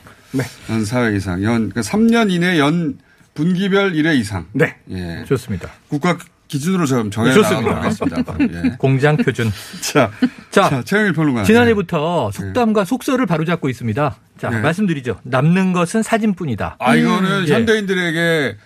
[0.68, 1.42] 연 4회 이상.
[1.44, 2.98] 연, 그러니까 3년 이내 연
[3.32, 4.44] 분기별 1회 이상.
[4.52, 4.76] 네.
[4.90, 5.24] 예.
[5.26, 5.70] 좋습니다.
[5.88, 6.18] 국가
[6.48, 7.70] 기준으로 좀 정해 좋습니다.
[7.70, 8.32] 나가도록 하겠습니다.
[8.32, 8.48] 앞으로.
[8.70, 8.76] 예.
[8.78, 9.50] 공장 표준.
[9.82, 10.10] 자,
[10.50, 11.44] 자, 자, 최영일 평론가.
[11.44, 14.16] 지난해부터 속담과 속설을 바로잡고 있습니다.
[14.38, 14.60] 자, 네.
[14.60, 15.18] 말씀드리죠.
[15.24, 16.76] 남는 것은 사진뿐이다.
[16.78, 17.52] 아, 이거는 예.
[17.52, 18.56] 현대인들에게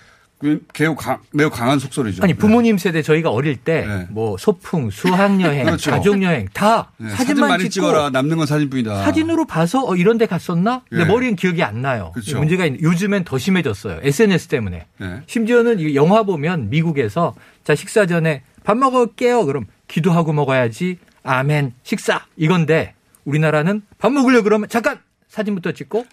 [0.42, 2.22] 매우, 강, 매우 강한 속설이죠.
[2.22, 4.06] 아니 부모님 세대 저희가 어릴 때 네.
[4.10, 5.90] 뭐 소풍, 수학 여행, 그렇죠.
[5.90, 8.10] 가족 여행 다 네, 사진 사진만 많이 찍고 찍어라.
[8.10, 9.02] 남는 건 사진뿐이다.
[9.04, 10.82] 사진으로 봐서 어, 이런 데 갔었나?
[10.88, 11.06] 근데 예.
[11.06, 12.12] 머리엔 기억이 안 나요.
[12.14, 12.38] 그렇죠.
[12.38, 14.00] 문제가 있, 요즘엔 더 심해졌어요.
[14.02, 14.86] SNS 때문에.
[14.98, 15.20] 네.
[15.26, 19.44] 심지어는 이 영화 보면 미국에서 자 식사 전에 밥 먹을게요.
[19.44, 20.98] 그럼 기도하고 먹어야지.
[21.22, 21.74] 아멘.
[21.82, 26.08] 식사 이건데 우리나라는 밥 먹으려 그러면 잠깐 사진부터 찍고 그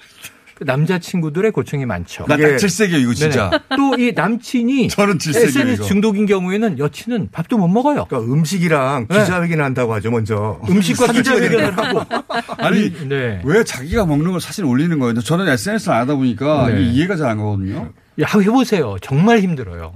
[0.62, 2.26] 남자친구들의 고충이 많죠.
[2.28, 3.50] 나딱 질색이에요, 이거 진짜.
[3.76, 5.84] 또 이 남친이 저는 질색이에요, SNS 이거.
[5.86, 8.06] 중독인 경우에는 여친은 밥도 못 먹어요.
[8.10, 9.20] 그러니까 음식이랑 네.
[9.20, 10.60] 기자회견 한다고 하죠, 먼저.
[10.70, 12.02] 음식과 기자회견을 하고
[12.58, 13.42] 아니, 네.
[13.44, 15.20] 왜 자기가 먹는 걸 사진 올리는 거예요?
[15.20, 16.84] 저는 SNS를 안 하다 보니까 네.
[16.84, 17.92] 이해가 잘 안 가거든요.
[18.22, 18.96] 야, 해보세요.
[19.02, 19.94] 정말 힘들어요.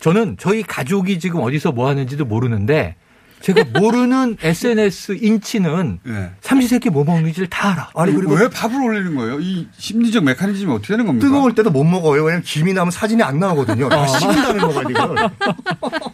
[0.00, 2.96] 저는 저희 가족이 지금 어디서 뭐 하는지도 모르는데
[3.42, 6.30] 제가 모르는 SNS 인치는 예.
[6.40, 7.90] 삼시세끼 뭐 먹는지를 다 알아.
[7.94, 9.40] 아니, 그리고 왜 밥을 올리는 거예요?
[9.40, 11.26] 이 심리적 메커니즘이 어떻게 되는 겁니까?
[11.26, 12.22] 뜨거울 때도 못 먹어요.
[12.22, 13.88] 왜냐면 김이 나면 사진이 안 나오거든요.
[13.88, 14.06] 다
[14.54, 15.16] 먹어야 되거든.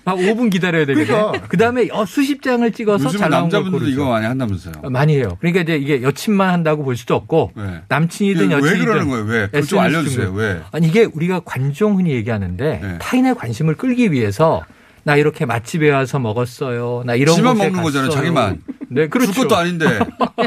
[0.05, 1.07] 아, 5분 기다려야 되거든요.
[1.07, 1.47] 그러니까.
[1.49, 3.87] 그 다음에 어, 수십 장을 찍어서 요즘 잘 나온 고르죠.
[3.91, 4.75] 이거 많이 한다면서요.
[4.83, 5.37] 어, 많이 해요.
[5.41, 7.83] 그러니까 이제 이게 여친만 한다고 볼 수도 없고 네.
[7.89, 9.25] 남친이든 왜 여친이든 그러는 거예요?
[9.27, 9.47] 왜?
[9.47, 10.33] 그걸 좀 알려주세요.
[10.33, 10.61] 왜?
[10.73, 12.99] 아니 이게 우리가 관종 흔히 얘기하는데 네.
[13.01, 14.63] 타인의 관심을 끌기 위해서
[15.09, 17.03] 나 이렇게 맛집에 와서 먹었어요.
[17.07, 18.11] 나 이런 곳에 먹는 거잖아요, 갔어요.
[18.11, 18.63] 자기만.
[18.91, 19.33] 네, 그렇죠.
[19.33, 19.87] 줄 것도 아닌데.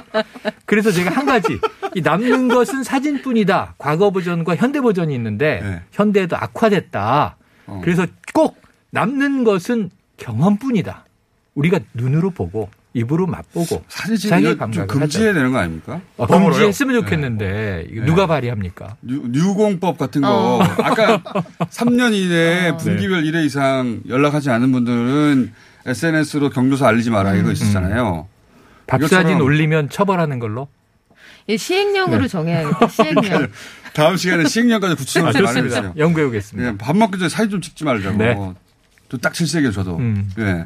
[0.68, 1.58] 그래서 제가 한 가지
[1.96, 3.74] 이 남는 것은 사진뿐이다.
[3.80, 5.82] 과거 버전과 현대 버전이 있는데 네.
[5.94, 7.38] 현대도 악화됐다.
[7.66, 7.82] 어.
[7.84, 8.06] 그래서
[8.36, 11.06] 꼭 남는 것은 경험뿐이다.
[11.56, 13.84] 우리가 눈으로 보고 입으로 맛보고
[14.18, 15.34] 찍는 거 좀 감각을 금지해야.
[15.34, 16.02] 되는 거 아닙니까?
[16.18, 16.28] 어?
[16.28, 18.98] 금지했으면 좋겠는데 이거 누가 발의합니까?
[19.02, 20.58] 뉴, 뉴공법 같은 거.
[20.58, 20.62] 어.
[20.62, 21.24] 아까
[21.70, 22.78] 3년 이내에 아.
[22.78, 25.54] 분기별 1회 이상 연락하지 않은 분들은
[25.86, 28.28] SNS로 경조사 알리지 마라 이거 있었잖아요.
[28.88, 30.68] 밥 이것처럼- 사진 올리면 처벌하는 걸로.
[31.48, 32.88] 이 시행령으로 정해야겠다.
[32.92, 33.48] 시행령.
[33.94, 35.94] 다음 시간에 시행령까지 아, 구체적으로 좀 말해주세요.
[35.98, 36.64] 연구해 오겠습니다.
[36.64, 38.18] 그냥 밥 먹기 전에 사진 좀 찍지 말자고.
[38.18, 38.36] 네.
[39.10, 39.98] 또딱 질색이에요, 저도.
[39.98, 40.30] 음.
[40.40, 40.66] 예.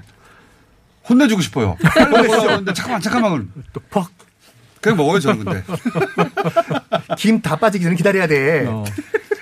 [1.10, 1.76] 혼내주고 싶어요.
[1.94, 2.28] 빨리
[2.74, 3.52] 잠깐만, 잠깐만.
[3.74, 4.10] 또 퍽.
[4.82, 5.64] 그냥 먹어요, 저는 근데.
[7.18, 8.66] 김 다 빠지기 전에 기다려야 돼.
[8.68, 8.84] 어.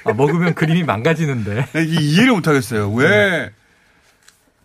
[0.06, 1.68] 아, 먹으면 그림이 망가지는데.
[1.76, 2.92] 이게 이해를 못 하겠어요.
[2.94, 3.52] 왜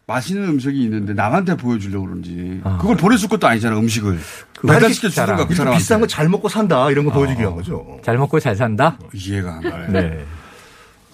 [0.07, 2.61] 맛있는 음식이 있는데 남한테 보여주려고 그런지.
[2.81, 4.19] 그걸 보내줄 것도 아니잖아, 음식을.
[4.67, 5.79] 배달시켜 주든가 그 사람한테.
[5.79, 8.01] 비싼 거 잘 먹고 산다 이런 거 보여주기 위한 거죠.
[8.05, 8.99] 잘 먹고 잘 산다?
[9.13, 9.87] 이해가 안 가요.
[9.91, 10.25] 네.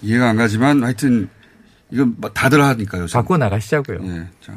[0.01, 1.29] 이해가 안 가지만 하여튼
[1.91, 3.05] 이건 뭐 다들 하니까요.
[3.11, 3.99] 바꿔 나가시자고요.
[4.03, 4.27] 예.
[4.41, 4.53] 자.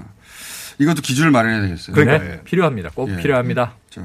[0.78, 1.96] 이것도 기준을 마련해야 되겠어요.
[2.04, 2.90] 네, 필요합니다.
[2.94, 3.16] 꼭 예.
[3.16, 3.72] 필요합니다.
[3.90, 4.02] 자.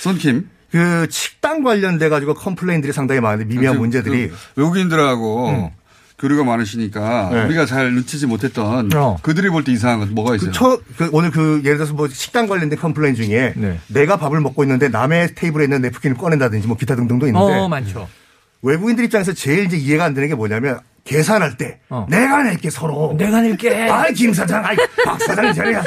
[0.00, 0.48] 썬킴.
[0.70, 5.72] 그 식당 관련돼 가지고 complain들이 상당히 많은데 미미한 그 문제들이 외국인들하고
[6.18, 7.44] 교류가 많으시니까 네.
[7.44, 9.16] 우리가 잘 눈치지 못했던 어.
[9.22, 10.50] 그들이 볼 때 이상한 건 뭐가 있어요?
[10.50, 13.78] 그 처, 그 오늘 그 예를 들어서 뭐 식당 관련된 complain 중에 네.
[13.88, 18.08] 내가 밥을 먹고 있는데 남의 테이블에 있는 냅킨을 꺼낸다든지 뭐 기타 등등도 있는데 어, 많죠.
[18.62, 23.14] 외국인들 입장에서 제일 이제 이해가 안 되는 게 뭐냐면 계산할 때 내가 낼게 서로.
[23.16, 23.88] 내가 낼게.
[23.90, 24.74] 아이 김 사장 아이
[25.04, 25.82] 박 사장 잘해야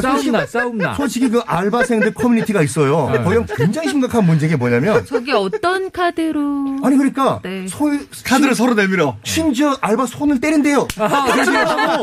[0.00, 0.94] 싸움나, 싸움나.
[0.94, 3.10] 솔직히 그 알바생들 커뮤니티가 있어요.
[3.12, 3.22] 네.
[3.22, 6.78] 거기 굉장히 심각한 문제인 게 뭐냐면 저게 어떤 카드로?
[6.82, 7.66] 아니 그러니까 네.
[7.68, 7.90] 소,
[8.24, 9.16] 카드를 서로 내밀어.
[9.24, 10.88] 심지어 알바 손을 때린대요.
[10.98, 12.02] 아, 그러시라고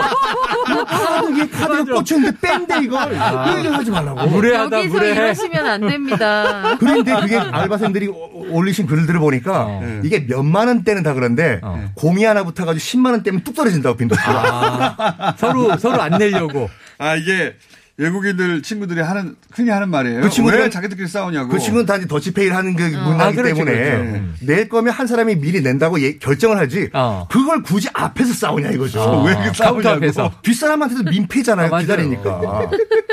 [0.86, 3.16] 카드 위에 카드가 꽂혔는데 뺀대 이걸.
[3.20, 3.62] 아.
[3.62, 4.28] 그 하지 말라고.
[4.28, 5.14] 무례하다, 여기서 무례해.
[5.16, 6.78] 이러시면 안 됩니다.
[6.80, 10.02] 그런데 그게 알바생들이 오- 올리신 글들을 보니까 어.
[10.04, 11.62] 이게 몇만 원대는 다 그런데
[11.96, 14.30] 공이 하나 붙어가지고 10만 원대면 뚝 떨어진다고 빈도수가.
[14.32, 16.70] 아, 서로, 서로 안 내려고.
[16.98, 17.56] 아, 이게
[18.00, 20.22] 외국인들 친구들이 하는, 흔히 하는 말이에요.
[20.22, 21.50] 그 친구들은- 왜 자기들끼리 싸우냐고.
[21.50, 24.04] 그 친구는 단지 더치페이를 하는 그 문화이기 아, 때문에 그렇죠.
[24.04, 24.36] 음.
[24.42, 27.28] 낼 거면 한 사람이 미리 낸다고 예- 결정을 하지 어.
[27.30, 29.02] 그걸 굳이 앞에서 싸우냐 이거죠.
[29.02, 29.90] 어, 왜 이렇게 카운터 싸우냐고.
[29.98, 30.32] 앞에서.
[30.44, 31.70] 뒷사람한테도 민폐잖아요.
[31.76, 31.80] 아.
[31.82, 32.70] 기다리니까.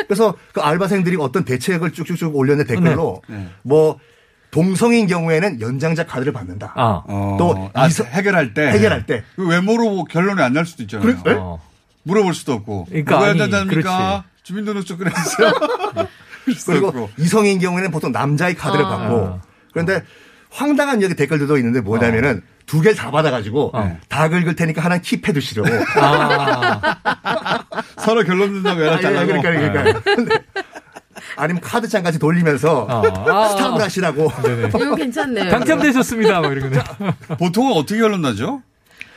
[0.06, 3.48] 그래서 그 알바생들이 어떤 대책을 쭉쭉쭉 올렸는데 댓글로 네.
[3.62, 3.98] 뭐
[4.52, 6.72] 동성인 경우에는 연장자 카드를 받는다.
[6.76, 7.02] 아.
[7.06, 8.68] 어, 또 아, 이서- 해결할 때.
[8.68, 9.24] 해결할 때.
[9.34, 11.16] 그 외모로 뭐 결론이 안 날 수도 있잖아요.
[11.22, 11.32] 그래?
[11.32, 11.36] 에?
[11.36, 11.60] 어.
[12.04, 12.84] 물어볼 수도 없고.
[12.88, 14.24] 그러니까 누가 연장자입니까?
[14.46, 15.52] 주민등록증 끊어주세요.
[16.66, 18.88] 그리고 이성인 경우에는 보통 남자의 카드를 아.
[18.88, 19.40] 받고
[19.72, 20.04] 그런데
[20.50, 23.98] 황당한 여기 댓글들도 있는데 뭐냐면은 두 개를 다 받아가지고 어.
[24.08, 25.68] 다 긁을 테니까 하나 킵해 두시려고.
[26.00, 27.64] 아,
[27.98, 29.26] 서로 결론 낸다고 아, 예, 연락자라고.
[29.42, 30.40] 그러니까, 그러니까.
[31.36, 33.02] 아니면 카드장까지 돌리면서 어.
[33.28, 34.30] 아, 스탑을 하시라고.
[34.42, 34.68] 네네.
[34.68, 35.50] 이거 괜찮네요.
[35.50, 36.40] 당첨되셨습니다.
[36.40, 37.36] 뭐 이런 거.
[37.36, 38.62] 보통은 어떻게 결론 나죠?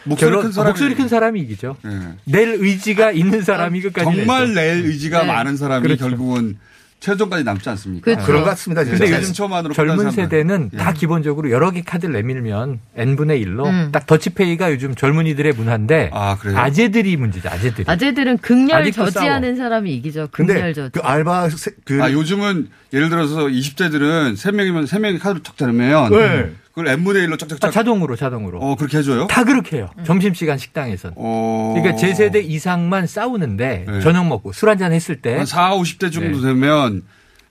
[0.10, 0.70] 목소리 결론, 큰 사람이.
[0.72, 1.78] 목소리 큰 사람이 이기죠.
[1.86, 1.90] 예.
[2.26, 4.54] 낼 의지가 있는 사람이 끝까지 정말.
[4.54, 5.28] 낼 의지가 네.
[5.28, 6.08] 많은 사람이 그렇죠.
[6.10, 6.58] 결국은
[7.02, 8.04] 최종까지 남지 않습니까?
[8.04, 8.26] 그렇죠.
[8.26, 8.84] 그런 것 같습니다.
[8.84, 8.98] 진짜.
[9.06, 10.80] 근데 요즘 처음으로 젊은 세대는 사람들.
[10.80, 13.90] 다 기본적으로 여러 개 카드를 내밀면 n분의 1로 음.
[13.94, 16.58] 딱 더치페이가 요즘 젊은이들의 문화인데 아, 그래요?
[16.58, 17.48] 아재들이 문제죠.
[17.48, 17.86] 아재들이.
[17.88, 20.28] 아재들은 극렬 저지하는 사람이 이기죠.
[20.32, 20.92] 근데 극렬 저지.
[20.92, 26.52] 그 알바 세- 그 아, 요즘은 예를 들어서 20대들은 3명이면 3명이 카드를 쫙 대면 네.
[26.80, 28.60] 그걸 n분의 1로 아, 쫙쫙쫙 자동으로 자동으로.
[28.60, 29.28] 어, 그렇게 해줘요?
[29.28, 29.90] 다 그렇게 해요.
[30.06, 31.14] 점심시간 식당에선.
[31.18, 31.74] 어.
[31.76, 34.00] 그러니까 제 세대 이상만 싸우는데 네.
[34.02, 37.04] 저녁 먹고 술 한잔 했을 때 한 4, 50대 정도 되면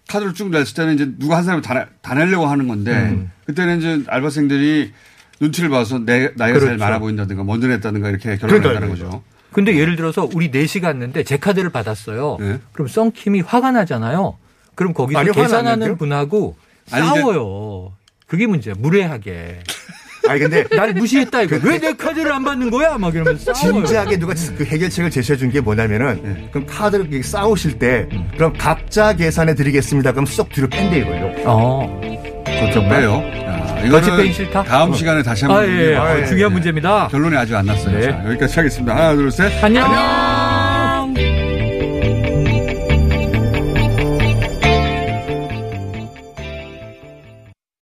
[0.08, 3.30] 카드를 쭉 냈을 때는 이제 누가 한 사람이 다, 내- 다 내려고 하는 건데 음.
[3.46, 4.92] 그때는 이제 알바생들이
[5.40, 6.78] 눈치를 봐서 내, 나이가 제일 그렇죠.
[6.84, 9.22] 많아 보인다든가 먼저 냈다든가 이렇게 결론을 낸다는 거죠.
[9.52, 12.38] 근데 예를 들어서 우리 4시 갔는데 제 카드를 받았어요.
[12.40, 12.58] 네.
[12.72, 14.38] 그럼 썬킴이 화가 나잖아요.
[14.74, 15.96] 그럼 거기서 아니, 계산하는?
[15.98, 16.56] 분하고
[16.90, 17.92] 아니, 싸워요.
[18.28, 18.74] 그게 문제야.
[18.78, 19.60] 무례하게.
[20.28, 21.58] 아니 근데 날 무시했다 이거.
[21.62, 22.98] 왜내 카드를 안 받는 거야?
[22.98, 23.72] 막 이러면서 싸워요.
[23.86, 28.06] 진지하게 누가 그 해결책을 제시해 준 게 뭐냐면은 그럼 카드를 이렇게 싸우실 때
[28.36, 30.12] 그럼 각자 계산해 드리겠습니다.
[30.12, 31.32] 그럼 쏙 뒤로 뺀대 이걸로.
[31.46, 32.00] 어.
[32.44, 33.22] 그좀 빼요.
[33.46, 34.64] 야, 이거는 싫다?
[34.64, 35.80] 다음 시간에 다시 한번 아, 예, 예.
[35.82, 36.22] 얘기해봐요.
[36.22, 37.08] 어, 중요한 문제입니다.
[37.08, 37.96] 결론이 아직 안 났어요.
[37.98, 38.02] 네.
[38.10, 38.94] 자, 여기까지 하겠습니다.
[38.96, 39.64] 하나, 둘, 셋.
[39.64, 39.88] 안녕.